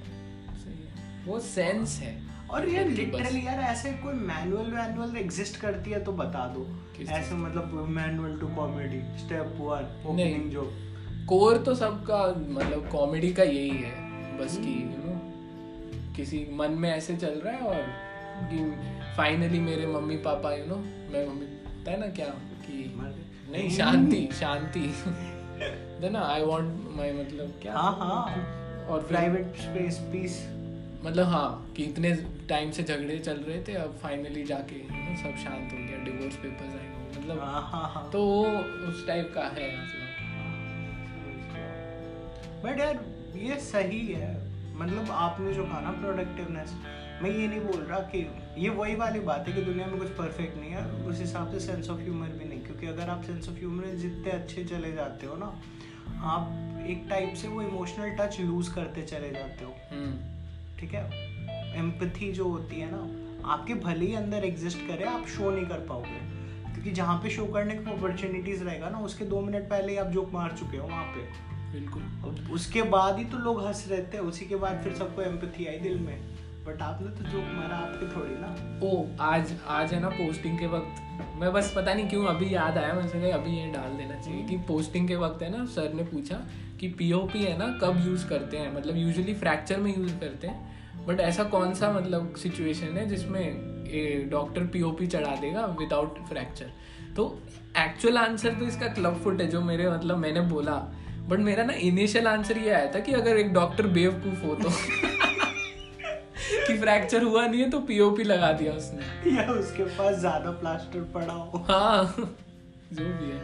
सही 0.56 0.88
है। 0.88 1.24
वो 1.26 1.40
सेंस 1.40 2.00
है। 2.00 2.23
और 2.54 2.66
बस। 2.66 2.98
लिटरली 2.98 3.46
यार 3.48 3.60
ऐसे 3.60 3.92
कोई 3.94 4.14
मैनुअल 4.14 4.72
मैनुअल 4.72 5.16
एग्जिस्ट 5.18 5.60
करती 5.62 5.92
है 5.92 6.04
तो 6.04 6.12
बता 6.12 6.46
दो। 6.48 6.66
ऐसे 7.10 7.36
मतलब 7.36 7.74
manual 7.90 8.38
to 8.40 8.48
comedy 8.48 9.02
step 9.20 9.56
one 9.60 10.04
opening 10.06 10.50
जो 10.52 10.72
कोर 11.30 11.58
तो 11.58 11.76
सबका 11.76 12.20
मतलब 12.50 12.88
कॉमेडी 12.92 13.34
का 13.34 13.44
यही 13.44 13.78
है 13.78 14.38
बस 14.38 14.58
कि 14.58 14.74
यू 14.84 15.04
नो 15.06 15.20
किसी 16.16 16.48
मन 16.54 16.72
में 16.72 16.90
ऐसे 16.90 17.16
चल 17.16 17.42
रहा 17.46 17.54
है 17.54 17.60
और 17.60 17.86
कि 18.52 18.58
फाइनली 19.18 19.60
मेरे 19.60 19.88
मम्मी 19.88 20.18
पापा 20.18 20.54
यू 20.54 20.66
नो 20.66 20.76
मैं 21.14 21.28
मम्मी 21.28 21.46
है 21.88 22.00
ना 22.00 22.08
क्या 22.08 22.26
कि 22.66 22.84
नहीं 23.52 23.70
शांति 23.70 24.28
शांति। 24.34 24.94
देना 26.02 26.20
आई 26.20 26.46
वांट 26.46 26.70
माय 26.98 27.12
मतलब 27.14 27.54
क्या? 27.62 27.74
हाँ 27.74 27.96
हाँ। 28.00 28.86
और 28.86 29.06
प्राइवेट 29.08 29.56
स्पेस 29.56 29.98
पीस 30.14 30.38
मतलब 31.04 31.28
हाँ 31.28 31.74
कि 31.78 31.84
इतने 31.84 32.12
टाइम 32.50 32.72
से 32.72 32.84
झगड़े 32.84 33.18
चल 33.20 33.38
रहे 33.38 33.62
थे 33.64 33.74
अब 33.74 33.98
फाइनली 34.04 34.44
जाके 34.44 34.80
सब 35.18 35.36
शांत 35.38 35.72
हो 35.74 35.78
गया 35.78 36.04
डिवोर्स 36.04 36.36
पेपर्स 36.36 36.76
आए 36.76 36.88
हों, 36.88 37.08
मतलब 37.12 37.40
हाँ 37.40 37.62
हाँ 37.72 37.88
हाँ। 37.90 38.10
तो 38.12 38.24
वो 38.24 38.46
उस 38.90 39.06
टाइप 39.08 39.32
का 39.36 39.44
है 39.50 39.68
मतलब 39.78 40.12
बट 42.64 42.80
यार 42.80 43.00
ये 43.38 43.60
सही 43.62 44.06
है। 44.08 44.32
मतलब 44.76 45.10
आपने 45.12 45.54
जो 45.54 45.64
कहा 45.64 45.80
ना 45.82 45.92
प्रोडक्टिवनेस 45.92 46.74
मैं 47.24 47.30
ये 47.30 47.48
नहीं 47.48 47.60
बोल 47.62 47.82
रहा 47.82 48.00
कि 48.14 48.20
ये 48.58 48.70
वही 48.70 48.96
वाली 48.96 49.20
बात 49.22 49.48
है 49.48 49.54
कि 49.54 49.62
दुनिया 49.62 49.88
में 49.88 49.98
कुछ 50.00 50.10
परफेक्ट 50.10 50.58
नहीं 50.58 50.72
है 50.72 50.86
उस 51.06 51.20
हिसाब 51.20 51.52
से 51.52 51.60
सेंस 51.60 51.90
ऑफ़ 51.90 52.00
ह्यूमर 52.00 52.28
भी 52.30 52.46
नहीं। 52.46 52.60
क्योंकि 52.60 52.88
अगर 52.88 53.10
आप 53.10 53.24
सेंस 53.24 53.50
ऑफ़ 53.50 53.58
ह्यूमर 53.58 53.86
जितने 53.98 54.32
अच्छे 54.32 54.64
चले 54.66 54.92
जाते 54.92 55.26
हो 55.26 55.36
ना 55.36 55.54
आप 56.28 56.86
एक 56.88 57.06
टाइप 57.10 57.34
से 57.34 57.48
वो 57.48 57.62
इमोशनल 57.62 58.16
टच 58.20 58.40
लूज 58.40 58.68
करते 58.68 59.02
चले 59.02 59.30
जाते 59.32 59.66
हो। 59.66 59.76
हम्म। 59.92 60.33
ठीक 60.84 60.94
है? 60.94 61.10
एम्पथी 61.80 62.32
जो 62.32 62.48
होती 62.48 62.80
है 62.80 62.88
ना 62.92 62.98
आपके 63.52 63.74
भले 63.74 64.06
ही 64.06 64.16
अंदर 64.16 64.44
एग्जिस्ट 64.46 64.78
करे 64.78 65.04
आप 65.04 65.28
शो 65.28 65.52
नहीं 65.52 65.66
कर 65.66 65.76
पाओगे। 65.76 66.20
क्योंकि 66.74 66.92
जहाँ 66.92 67.18
पे 67.18 67.30
शो 67.30 67.46
करने 67.46 67.74
का 67.74 67.92
अपॉर्चुनिटीज़ 67.92 68.64
रहेगा 68.64 68.90
ना 68.90 68.98
उसके 68.98 69.26
दो 69.26 69.42
मिनट 69.42 69.70
पहले 69.70 69.92
ही 69.92 69.98
आप 69.98 70.08
जोक 70.08 70.32
मार 70.34 70.52
चुके 70.52 70.78
हो 70.78 70.88
वहाँ 70.88 71.06
पे। 71.06 71.22
बिल्कुल। 71.80 72.04
और 72.04 72.52
उसके 72.52 72.82
बाद 72.82 73.18
ही 73.18 73.26
तो 73.26 73.38
लोग 73.38 73.66
हंस 73.68 73.86
रहे 73.90 74.04
थे 74.04 74.18
उसी 74.18 74.46
के 74.46 74.56
बाद 74.56 74.82
फिर 74.84 74.94
सबको 74.94 75.22
एम्पथी 75.22 75.66
आई 75.66 75.80
दिल 75.80 76.00
में। 76.00 76.22
बट 76.66 76.82
आपने 76.82 77.08
तो 77.08 77.24
जोक 77.24 77.44
मारा 77.44 77.78
आपके 77.78 78.16
थोड़ी 78.16 78.36
ना। 78.38 78.80
ओ 78.84 79.08
आज 79.32 79.56
आज 79.68 79.94
है 79.94 80.00
ना 80.00 80.10
पोस्टिंग 80.10 80.60
के 80.60 80.68
वक्त। 80.68 81.23
मैं 81.34 81.52
बस 81.54 81.72
पता 81.76 81.94
नहीं 81.94 82.08
क्यों 82.10 82.26
अभी 82.26 82.54
याद 82.56 82.78
आया 82.78 82.94
मैं 82.94 83.08
सोचा 83.08 83.34
अभी 83.36 83.58
ये 83.58 83.66
डाल 83.68 83.96
देना 83.98 84.20
चाहिए। 84.22 84.44
कि 84.44 84.58
पोस्टिंग 84.58 85.08
के 85.08 85.16
वक्त 85.16 85.42
है 85.44 85.50
ना 85.58 85.66
सर 85.66 85.94
ने 85.94 86.04
पूछा 86.04 86.36
कि 86.80 86.88
पीओपी 86.88 87.44
है 87.44 87.58
ना 87.58 87.68
कब 87.82 88.04
यूज़ 88.08 88.28
करते 88.28 88.58
हैं? 88.58 88.76
मतलब 88.76 88.98
यूजुअली 88.98 89.34
फ्रैक्चर 89.34 89.78
में 89.78 89.98
यूज़ 89.98 90.14
करते 90.20 90.48
हैं। 90.48 91.06
बट 91.08 91.20
ऐसा 91.20 91.44
कौन 91.44 91.74
सा 91.74 91.92
मतलब 91.92 92.36
सिचुएशन 92.36 92.98
है 92.98 93.06
जिसमें 93.06 94.30
डॉक्टर 94.30 94.66
पीओपी 94.66 95.08
चढ़ा 95.08 95.36
देगा 95.36 95.66
विदाउट 95.80 96.20
फ्रैक्चर 96.30 96.72
तो 97.16 97.40
एक्चुअल 97.78 98.18
आंसर 98.18 98.54
तो 98.54 98.66
इसका 98.66 98.88
क्लब 98.88 99.22
फुट 99.24 99.42
है 99.42 99.48
जो 99.48 99.62
मेरे 99.62 99.90
मतलब 99.90 100.18
मैंने 100.18 100.42
बोला। 100.42 100.76
बट 101.30 101.40
मेरा 101.40 101.64
ना 101.64 101.74
इनिशियल 101.74 102.28
आंसर 102.28 102.58
ये 102.58 102.70
आया 102.70 102.94
था 102.96 103.00
कि 103.00 103.12
अगर 103.14 103.38
एक 103.38 103.54
डॉक्टर 103.54 103.88
बेवकूफ़ 103.88 104.46
हो 104.46 104.56
तो। 104.56 104.70
फ्रैक्चर 106.84 107.24
हुआ 107.24 107.46
नहीं 107.48 107.62
है 107.62 107.70
तो 107.70 107.80
पीओपी 107.90 108.24
लगा 108.24 108.52
दिया 108.54 108.74
उसने। 108.74 109.32
या 109.36 109.44
उसके 109.52 109.84
पास 109.98 110.16
ज़्यादा 110.20 110.52
प्लास्टर 110.62 111.04
पड़ा 111.14 111.34
हो। 111.34 111.66
हाँ 111.70 112.04
जो 112.94 113.04
भी 113.04 113.30
है। 113.32 113.42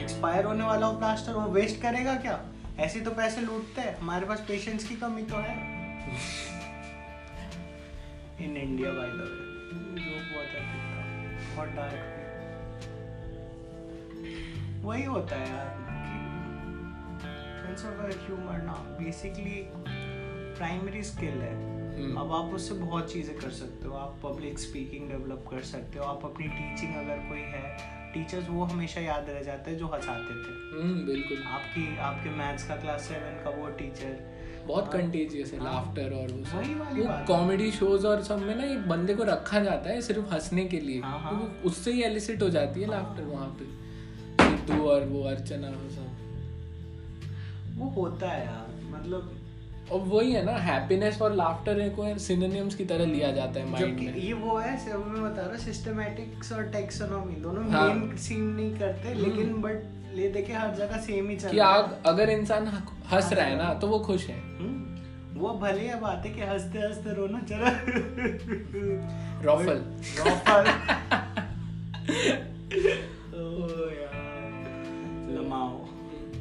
एक्सपायर 0.00 0.44
होने 0.44 0.64
वाला 0.64 0.86
हो 0.86 0.98
प्लास्टर 0.98 1.32
वो 1.32 1.46
वेस्ट 1.52 1.80
करेगा 1.82 2.14
क्या? 2.16 2.38
ऐसे 2.80 3.00
तो 3.00 3.10
पैसे 3.10 3.40
लूटते 3.40 3.80
हैं। 3.80 3.96
हमारे 3.98 4.26
पास 4.26 4.40
पेशेंस 4.48 4.88
की 4.88 4.94
कमी 4.96 5.22
तो 5.22 5.36
है। 5.38 5.54
In 8.40 8.56
India 8.56 8.90
by 8.90 9.08
the 9.08 9.28
way 9.94 10.02
जो 10.02 10.12
बहुत 10.28 10.54
एपिक 10.60 10.82
था 10.92 11.60
और 11.60 11.66
डार्क 11.76 12.08
वही 14.84 15.04
होता 15.04 15.36
है 15.36 15.48
यार 15.48 15.68
सेंस 17.58 17.84
ऑफ़ 17.86 18.00
ह्यूमर 18.24 18.62
ना। 18.62 18.72
बेसिकली 18.98 19.58
प्राइमरी 20.56 21.02
स्किल 21.02 21.40
है। 21.40 21.54
हम्म। 21.98 22.16
अब 22.16 22.32
आप 22.32 22.54
उससे 22.54 22.74
बहुत 22.74 23.12
चीज़ें 23.12 23.38
कर 23.38 23.50
सकते 23.50 23.88
हो। 23.88 23.94
आप 23.94 24.20
पब्लिक 24.22 24.58
स्पीकिंग 24.58 25.08
डेवलप 25.08 25.44
कर 25.50 25.60
सकते 25.60 25.98
हो। 25.98 26.04
आप 26.04 26.24
अपनी 26.24 26.46
टीचिंग 26.48 26.94
अगर 26.94 27.16
कोई 27.16 27.38
है 27.38 27.92
टीचर्स 28.14 28.48
वो 28.48 28.64
हमेशा 28.64 29.00
याद 29.00 29.26
रह 29.28 29.42
जाते 29.42 29.70
हैं 29.70 29.78
जो 29.78 29.86
हंसाते 29.86 30.34
थे। 30.34 30.82
हम्म 30.82 31.06
बिल्कुल। 31.06 31.42
आपकी 31.42 31.98
आपके 31.98 32.30
मैथ्स 32.30 32.68
का 32.68 32.76
क्लास 32.76 33.00
सेवन 33.00 33.44
का 33.44 33.50
वो 33.50 33.68
टीचर 33.68 34.32
बहुत 34.66 34.92
कंटेजियस 34.92 35.52
है 35.52 35.64
लाफ्टर 35.64 36.02
और 36.02 36.32
वो 36.32 36.58
वही 36.58 36.74
वाली 36.74 37.00
वो 37.00 37.26
कॉमेडी 37.26 37.70
शोज़ 37.70 38.06
और 38.06 38.22
सब 38.22 38.38
में 38.38 38.54
ना 38.56 38.64
एक 38.64 38.88
बंदे 38.88 39.14
को 39.14 39.22
रखा 39.22 39.60
जाता 39.60 39.90
है 39.90 40.00
सिर्फ़ 40.00 40.34
हंसने 40.34 40.64
के 40.64 40.80
लिए। 40.80 41.00
हाँ, 41.00 41.18
हाँ। 41.18 41.38
क्योंकि 41.38 41.68
उससे 41.68 41.92
ही 41.92 42.02
एलिसिट 42.02 42.42
हो 42.42 42.48
जाती 42.48 42.80
है 42.80 42.90
लाफ्टर 42.90 43.22
वहाँ 43.22 43.56
पे। 43.60 43.64
सिद्धू 44.50 44.84
और 44.84 45.04
वो 45.04 45.22
अर्चना 45.22 45.68
वो 45.68 45.90
सब। 45.90 46.16
वो 47.78 47.88
होता 47.88 48.30
है 48.30 48.46
यार। 48.46 48.84
मतलब 48.84 49.31
और 49.92 50.00
वही 50.02 50.32
है 50.32 50.44
ना 50.44 50.52
हैप्पीनेस 50.64 51.20
और 51.22 51.34
लाफ्टर 51.34 51.88
को 51.96 52.06
सिनोनिम्स 52.18 52.74
की 52.74 52.84
तरह 52.84 53.06
लिया 53.06 53.30
जाता 53.32 53.60
है 53.60 53.66
माइंड 53.70 53.98
में। 54.00 54.14
ये 54.16 54.32
वो 54.34 54.56
है 54.58 54.76
सब 54.84 55.06
मैं 55.06 55.22
बता 55.22 55.42
रहा 55.42 55.56
सिस्टमैटिक्स 55.56 56.52
और 56.52 56.62
टेक्सोनॉमी 56.72 57.34
दोनों 57.42 57.64
हाँ। 57.72 57.88
मेन 57.88 58.16
सीन 58.18 58.44
नहीं 58.44 58.74
करते 58.78 59.14
लेकिन 59.14 59.52
बट 59.62 60.14
ले 60.14 60.28
देखे 60.28 60.52
हर 60.52 60.74
जगह 60.74 60.96
सेम 61.00 61.28
ही 61.30 61.36
चल 61.36 61.50
कि 61.50 61.56
है। 61.56 61.62
आग, 61.62 61.98
अगर 62.06 62.30
इंसान 62.30 62.66
हंस 63.12 63.32
रहा 63.32 63.46
है 63.46 63.56
ना 63.58 63.72
तो 63.74 63.88
वो 63.88 63.98
खुश 63.98 64.26
है। 64.28 64.38
हम्म, 64.58 65.40
वो 65.40 65.52
भले 65.58 65.88
ही 65.88 66.00
बात 66.00 66.26
है 66.26 66.32
कि 66.32 66.40
हँसते 66.42 66.78
हँसते 66.78 67.14
रोना 67.14 67.40
चला। 67.42 67.70
रॉफल 69.44 69.78
रॉफल 70.18 70.68
ओ 73.34 73.44
यार। 73.92 74.20
लमाओ 75.30 75.72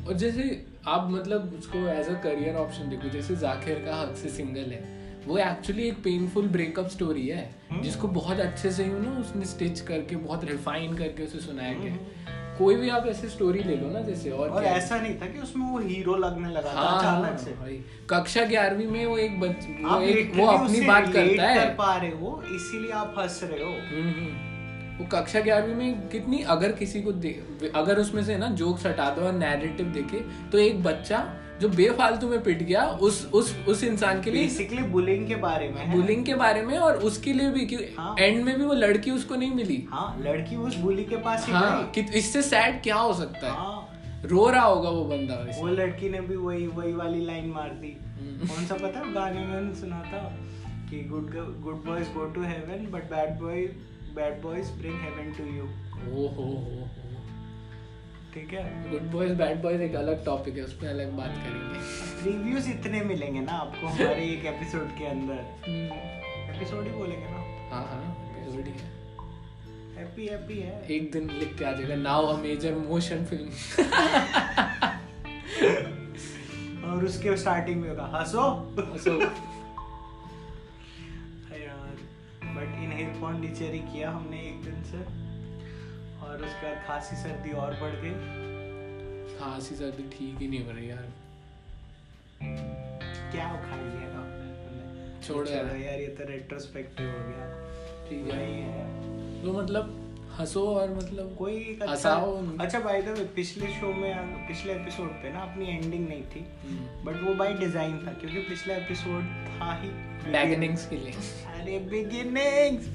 और 0.07 0.13
जैसे 0.15 0.43
आप 0.87 1.07
मतलब 1.11 1.53
उसको 1.57 1.87
एज 1.89 2.07
अ 2.07 2.13
करियर 2.21 2.55
ऑप्शन 2.55 2.89
देखो 2.89 3.09
जैसे 3.09 3.35
जाकिर 3.35 3.83
का 3.85 3.95
हक 3.95 4.15
से 4.15 4.29
सिंगल 4.29 4.71
है 4.71 4.99
वो 5.27 5.37
एक्चुअली 5.39 5.87
एक 5.87 6.03
पेनफुल 6.03 6.47
ब्रेकअप 6.47 6.87
स्टोरी 6.89 7.27
है 7.27 7.43
हम्म। 7.71 7.81
जिसको 7.81 8.07
बहुत 8.09 8.39
अच्छे 8.39 8.71
से 8.71 8.85
यू 8.85 8.99
नो 8.99 9.19
उसने 9.19 9.45
स्टिच 9.45 9.79
करके 9.81 10.15
बहुत 10.17 10.43
रिफाइन 10.43 10.95
करके 10.97 11.23
उसे 11.23 11.39
सुनाया 11.39 11.73
गया 11.73 11.91
हम्म। 11.91 12.39
कोई 12.57 12.75
भी 12.75 12.89
आप 12.89 13.05
ऐसे 13.07 13.29
स्टोरी 13.29 13.63
ले 13.63 13.75
लो 13.75 13.89
ना 13.89 13.99
जैसे 14.01 14.31
और 14.31 14.49
और 14.49 14.61
क्या 14.61 14.71
ऐसा 14.71 14.97
नहीं 14.97 15.15
था 15.15 15.27
कि 15.27 15.39
उसमें 15.39 15.65
वो 15.67 15.79
हीरो 15.79 16.15
लगने 16.17 16.49
लगा 16.49 16.73
था 16.73 16.79
हाँ 16.79 16.97
अचानक 16.97 17.39
से 17.39 17.51
भाई 17.53 17.79
कक्षा 18.09 18.45
ग्यारहवीं 18.45 18.87
में 18.87 19.05
वो 19.05 19.17
एक 19.17 19.39
बच 19.39 19.67
वो 19.83 19.99
एक 20.01 20.35
वो 20.35 20.47
अपनी 20.47 20.81
बात 20.83 21.13
करता 21.13 21.47
है 21.47 21.55
कर 21.57 21.73
पा 21.75 21.95
रहे 21.95 22.11
हो 22.13 22.41
इसीलिए 22.55 22.91
आप 22.97 23.15
हंस 23.17 23.39
रहे 23.43 23.63
हो 23.63 23.71
हम्म। 23.91 24.50
वो 24.99 25.05
कक्षा 25.11 25.39
ग्यारहवीं 25.41 25.75
में 25.75 26.07
कितनी 26.09 26.39
अगर 26.55 26.71
किसी 26.81 27.01
को 27.07 27.11
अगर 27.79 27.99
उसमें 27.99 28.23
से 28.23 28.37
ना 28.37 28.47
जोक्स 28.61 28.85
हटा 28.85 29.09
दो 29.15 29.21
और 29.21 29.33
नैरेटिव 29.33 29.85
देखे 29.93 30.19
तो 30.51 30.57
एक 30.57 30.83
बच्चा 30.83 31.23
जो 31.61 31.69
बेफालतू 31.69 32.27
में 32.27 32.41
पिट 32.43 32.61
गया 32.63 32.85
उस 33.07 33.25
उस 33.33 33.55
उस 33.69 33.83
इंसान 33.83 34.21
के 34.21 34.31
लिए 34.31 34.43
बेसिकली 34.43 34.83
बुलिंग 34.93 35.27
के 35.27 35.35
बारे 35.41 35.67
में 35.69 35.81
है। 35.81 35.95
बुलिंग 35.95 36.25
के 36.25 36.35
बारे 36.35 36.61
में 36.61 36.77
और 36.77 36.95
उसके 37.09 37.33
लिए 37.33 37.49
भी 37.51 37.65
कि 37.65 37.75
हाँ। 37.97 38.15
एंड 38.19 38.43
में 38.45 38.57
भी 38.59 38.65
वो 38.65 38.73
लड़की 38.73 39.11
उसको 39.11 39.35
नहीं 39.35 39.51
मिली। 39.55 39.77
हाँ 39.91 40.07
लड़की 40.21 40.55
उस 40.55 40.75
बुली 40.77 41.03
के 41.05 41.15
पास 41.27 41.45
ही 41.47 41.53
हाँ 41.53 41.83
कि 41.95 42.01
इससे 42.19 42.41
सैड 42.41 42.81
क्या 42.83 42.95
हो 42.95 43.13
सकता 43.13 43.45
है? 43.47 43.53
हाँ। 43.53 44.21
रो 44.25 44.49
रहा 44.49 44.63
होगा 44.63 44.89
वो 44.89 45.03
बंदा 45.05 45.35
वो 45.59 45.67
लड़की 45.67 46.09
ने 46.09 46.21
भी 46.21 46.35
वही 46.35 46.65
वही 46.67 46.93
वाली 46.93 47.25
लाइन 47.25 47.49
मार 47.49 47.69
दी। 47.81 47.95
हम्म। 48.17 48.47
कौन 48.47 48.65
सा 48.65 48.75
पता? 48.75 49.03
गाने 49.13 49.45
में 49.45 49.73
सुना 49.75 50.01
था 50.07 50.23
कि 50.89 51.03
good 51.09 51.31
good 51.63 51.83
boys 51.85 52.09
go 52.13 52.25
to 52.33 52.41
heaven 52.43 52.87
but 52.91 53.09
bad 53.11 53.39
boy 53.39 53.61
bad 54.15 54.41
boys 54.41 54.71
bring 54.71 54.99
heaven 55.01 55.33
to 55.33 55.43
you 55.43 55.63
ओ 55.63 56.27
हो 56.27 56.43
हो 56.43 56.87
ठीक 58.33 58.53
है? 58.53 58.91
गुड 58.91 59.01
बॉयज़ 59.01 59.33
बैड 59.33 59.61
बॉयज़ 59.61 59.81
एक 59.81 59.95
अलग 59.95 60.25
टॉपिक 60.25 60.57
है 60.57 60.63
उस 60.63 60.73
पर 60.73 60.87
अलग 60.87 61.11
बात 61.11 61.33
करेंगे। 61.35 62.31
रिव्यूज़ 62.31 62.69
इतने 62.69 63.01
मिलेंगे 63.01 63.39
ना 63.39 63.51
आपको 63.51 63.87
हमारे 63.93 64.25
एक 64.25 64.45
एपिसोड 64.45 64.87
के 64.87 65.05
अंदर। 65.05 65.33
हम्म। 65.33 66.55
एपिसोड 66.55 66.83
ही 66.83 66.89
बोलेंगे 66.89 67.25
ना। 67.25 67.39
हाँ 67.75 67.83
हाँ 67.85 68.03
episode 68.43 68.65
ही 68.65 68.71
है। 68.71 69.01
हैप्पी 69.97 70.25
हैप्पी 70.27 70.59
है। 70.59 70.87
एक 70.91 71.11
दिन 71.11 71.29
लिख 71.29 71.57
के 71.57 71.65
आ 71.65 71.71
जाएगा 71.71 71.95
now 71.95 72.25
a 72.25 72.37
major 72.37 72.75
motion 72.75 73.25
film 73.25 73.49
और 76.91 77.05
उसके 77.05 77.37
स्टार्टिंग 77.37 77.81
में 77.81 77.89
होगा 77.89 78.05
हंसो। 78.05 78.75
सो 78.97 79.19
पौंडीचेरी 83.19 83.79
किया 83.79 84.11
हमने 84.11 84.37
एक 84.37 84.61
दिन 84.63 84.83
से 84.83 84.97
और 86.25 86.43
उसके 86.45 86.67
बाद 86.67 86.83
खांसी 86.87 87.15
सर्दी 87.15 87.51
और 87.51 87.73
बढ़ 87.73 87.95
गई। 88.03 88.13
खांसी 89.39 89.75
सर्दी 89.75 90.03
ठीक 90.03 90.37
ही 90.39 90.47
नहीं 90.47 90.65
हो 90.65 90.71
रही 90.71 90.89
यार। 90.89 91.07
क्या 93.31 93.47
खा 93.47 93.75
लिया 93.75 94.09
ने 94.25 95.27
छोड़ो 95.27 95.51
यार। 95.51 95.65
यार 95.65 95.99
ये 95.99 96.07
तो 96.07 96.29
रेट्रोस्पेक्टिव 96.29 97.07
हो 97.07 97.17
गया। 97.17 97.45
ठीक 98.09 98.33
है। 98.33 98.45
है। 98.45 99.43
तो 99.43 99.53
मतलब 99.53 99.97
हंसो 100.39 100.67
और 100.67 100.89
मतलब 100.89 101.35
कोई 101.39 101.53
एक 101.53 101.81
अच्छा 101.81 101.91
हंसाओ। 101.91 102.57
अच्छा 102.57 102.79
द 102.79 103.15
वे 103.17 103.25
पिछले 103.25 103.67
शो 103.67 103.93
में 103.93 104.47
पिछले 104.47 104.73
एपिसोड 104.73 105.07
पे 105.07 105.33
ना 105.33 105.39
अपनी 105.39 105.65
एंडिंग 105.65 106.07
नहीं 106.09 106.23
थी 106.23 106.45
हम्म, 106.63 107.05
बट 107.05 107.21
वो 107.23 107.33
बाय 107.33 107.53
डिज़ाइन 107.53 108.07
था 108.07 108.13
क्योंकि 108.13 108.39
पिछला 108.39 108.75
एपिसोड 108.75 109.23
था 109.47 109.73
ही 109.73 109.89
beginnings 110.31 110.85
के 110.89 110.97
लिए। 110.97 111.13
अरे 111.61 111.77
बिगिनिंग्स 111.89 112.87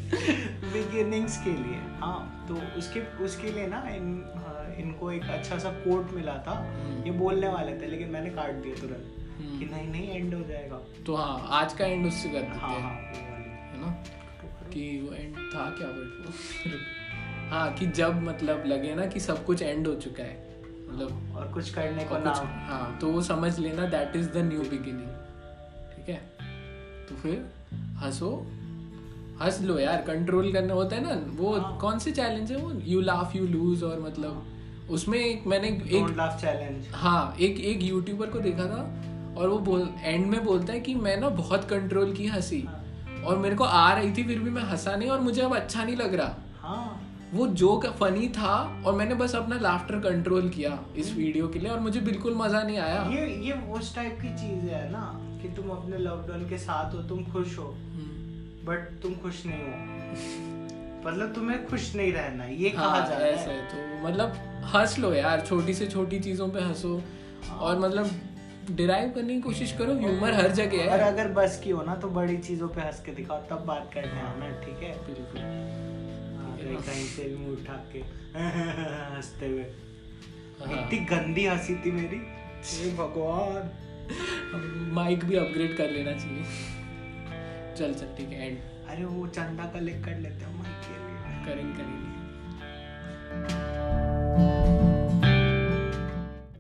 बिगिनिंग्स 0.73 1.37
के 1.45 1.51
लिए। 1.51 1.77
हाँ 2.01 2.47
तो 2.49 2.55
उसके 2.79 3.01
उसके 3.25 3.51
लिए 3.53 3.67
ना 3.67 3.83
इन 3.89 4.07
हाँ, 4.37 4.65
इनको 4.75 5.11
एक 5.13 5.23
अच्छा 5.31 5.59
सा 5.59 5.71
कोट 5.71 6.13
मिला 6.13 6.33
था। 6.47 6.53
हम्म। 6.53 7.05
ये 7.05 7.11
बोलने 7.19 7.49
वाले 7.49 7.73
थे 7.81 7.87
लेकिन 7.87 8.09
मैंने 8.09 8.31
काट 8.31 8.55
दिया 8.55 8.81
तुरंत 8.81 9.39
हम्म। 9.39 9.59
कि 9.59 9.65
नहीं 9.65 9.89
नहीं 9.89 10.09
एंड 10.11 10.35
हो 10.35 10.43
जाएगा। 10.43 10.81
तो 11.07 11.15
हाँ 11.15 11.47
आज 11.61 11.73
का 11.73 11.87
एंड 11.87 12.07
उससे 12.07 12.29
कर 12.29 12.41
देते 12.41 12.59
हाँ 12.59 12.81
हाँ। 12.81 12.91
वो 12.93 13.21
वाली। 13.31 13.51
है 13.51 13.81
ना? 13.81 13.91
तो 14.41 14.71
कि 14.71 14.89
वो 15.01 15.15
एंड 15.15 15.37
था 15.55 15.69
क्या 15.79 15.89
वो? 15.89 16.79
हाँ 17.51 17.73
कि 17.75 17.87
जब 17.87 18.23
मतलब 18.23 18.65
लगे 18.67 18.95
ना 18.95 19.07
कि 19.07 19.21
सब 19.21 19.45
कुछ 19.45 19.63
एंड 19.63 19.87
हो 19.87 19.95
चुका 19.95 20.25
है। 20.25 20.45
मतलब 20.89 21.37
और 21.37 21.53
कुछ 21.53 21.71
करने 21.75 22.05
को 22.05 22.19
ना 22.19 22.33
हाँ। 22.69 22.99
तो 23.01 23.13
वो 23.13 23.23
समझ 23.23 23.59
लेना 23.59 23.87
that 23.89 24.17
is 24.17 24.29
the 24.31 24.45
new 24.49 24.61
beginning 24.61 25.09
ठीक 25.97 26.09
है? 26.09 26.21
तो 27.09 27.17
फिर 27.17 27.45
हंसो 27.97 28.31
हंस 29.43 29.61
लो 29.63 29.79
यार 29.79 30.03
कंट्रोल 30.03 30.53
करना 30.53 30.75
होता 30.75 30.97
है 30.97 31.03
ना 31.03 31.33
वो 31.39 31.57
हाँ। 31.57 31.77
कौन 31.79 31.99
से 31.99 32.13
चैलेंज 32.13 32.53
है 32.53 32.59
वो 32.59 32.73
यू 32.85 33.01
लाफ 33.01 33.37
यू 33.37 33.47
लूज 33.47 33.83
और 33.83 34.01
मतलब 34.01 34.47
उसमें 34.91 35.19
एक 35.19 35.47
मैंने 35.47 35.69
एक 35.69 36.17
लाफ 36.17 36.41
चैलेंज 36.41 36.87
हाँ 36.95 37.37
एक 37.41 37.61
एक 37.61 37.83
यूट्यूबर 37.83 38.27
को 38.27 38.39
देखा 38.39 38.65
था 38.65 38.83
और 39.39 39.49
वो 39.49 39.59
बोल 39.59 39.89
एंड 40.01 40.27
में 40.27 40.45
बोलता 40.45 40.73
है 40.73 40.81
कि 40.81 40.95
मैं 40.95 41.17
ना 41.17 41.29
बहुत 41.41 41.65
कंट्रोल 41.65 42.13
की 42.13 42.27
हँसी 42.27 42.61
हाँ। 42.61 42.83
और 43.27 43.39
मेरे 43.39 43.57
को 43.57 43.65
आ 43.65 43.93
रही 43.93 44.13
थी 44.13 44.25
फिर 44.25 44.39
भी 44.39 44.51
मैं 44.51 44.63
हंसा 44.63 44.95
नहीं 44.97 45.09
और 45.09 45.21
मुझे 45.21 45.43
अब 45.43 45.55
अच्छा 45.57 45.85
नहीं 45.85 45.97
लग 45.97 46.15
रहा 46.15 46.27
हाँ 46.27 46.46
वो 47.35 47.47
जोक 47.61 47.87
फनी 48.01 48.29
था 48.29 48.53
और 48.87 48.95
मैंने 48.95 49.15
बस 49.15 49.35
अपना 49.35 49.59
लाफ्टर 49.61 49.99
कंट्रोल 50.01 50.49
किया 50.49 50.79
इस 50.97 51.13
वीडियो 51.15 51.49
के 51.49 51.59
लिए 51.59 51.71
और 51.71 51.81
मुझे 51.81 52.01
बिल्कुल 52.01 52.35
मज़ा 52.35 52.63
नहीं 52.63 52.79
आया। 52.79 53.03
ये 53.13 53.27
ये 53.47 53.53
उस 53.73 53.95
टाइप 53.95 54.19
की 54.23 54.29
चीज़ 54.37 54.69
है 54.71 54.91
ना 54.93 55.03
कि 55.43 55.49
तुम 55.57 55.71
अपने 55.71 55.99
लव्ड 55.99 56.31
वन 56.31 56.49
के 56.49 56.59
साथ 56.59 56.95
हो 56.95 57.03
तुम 57.09 57.25
खुश 57.33 57.59
हो 57.59 57.65
हम्म, 57.65 58.67
बट 58.67 59.03
तुम 59.03 59.15
खुश 59.23 59.43
नहीं 59.47 59.63
हो। 59.63 60.55
मतलब 61.07 61.33
तुम्हें 61.35 61.67
खुश 61.67 61.95
नहीं 61.97 62.13
रहना 62.13 62.45
है, 62.45 62.55
ये 62.63 62.71
कहा 62.71 62.87
हाँ 62.89 63.07
जा 63.09 63.17
रहा 63.19 63.27
ऐसा 63.29 63.51
है। 63.51 63.57
है 63.57 63.67
तो 63.71 64.09
मतलब 64.09 64.63
हंस 64.75 64.99
लो 64.99 65.13
यार 65.15 65.41
छोटी 65.41 65.75
से 65.75 65.87
छोटी 65.87 66.19
चीज़ों 66.21 66.49
पे 66.49 66.61
हंसो 66.61 67.01
और 67.61 67.79
मतलब 67.79 68.11
डिराइव 68.71 69.11
करने 69.15 69.35
की 69.35 69.41
कोशिश 69.41 69.73
करो 69.79 69.95
ह्यूमर 69.99 70.35
हर 70.35 70.51
जगह 70.53 70.83
है। 70.83 70.89
और 70.89 71.01
है 71.01 71.13
अगर 71.13 71.29
बस 71.33 71.61
की 71.65 71.71
हो 71.71 71.83
ना 71.83 71.95
तो 71.97 72.09
बड़ी 72.11 72.37
चीज़ों 72.39 72.69
पे 72.69 72.81
हंस 72.81 73.03
के 73.07 73.13
दिखाओ 73.15 73.41
तब 73.51 73.65
बात 73.67 73.91
करने 73.95 74.21
आना 74.21 74.51
ठीक 74.65 74.83
है? 74.83 74.95
बिल्कुल। 75.07 75.96
हाँ, 76.67 76.81
है? 76.81 76.87
कहीं 76.87 77.07
से 77.07 77.25
भी 77.25 77.37
मुँह 77.37 77.53
उठा 77.53 77.73
के 77.73 77.99
हँसते 79.17 79.47
हुए। 79.47 79.63
हाँ। 79.63 80.87
इतनी 80.87 80.99
गंदी 80.99 81.47
हँसी 81.47 81.75
थी 81.75 81.91
मेरी। 81.91 82.19
भगवान। 82.97 83.71
माइक 84.93 85.25
भी 85.25 85.37
अपग्रेड 85.37 85.77
कर 85.77 85.91
लेना 85.91 86.13
चाहिए। 86.13 86.45
चल 87.77 87.95
चल 87.95 88.15
ठीक 88.19 88.29
है 88.29 88.51
एंड 88.51 88.59
अरे 88.89 89.05
वो 89.05 89.27
चंदा 89.27 89.65
कलेक्ट 89.65 90.05
कर 90.05 90.19
लेते 90.19 90.45
हैं 90.45 90.59
माइक 90.59 90.77
के 90.87 90.93
लिए। 90.93 91.45
करेंगे 91.45 91.83
करेंगे। 91.83 92.15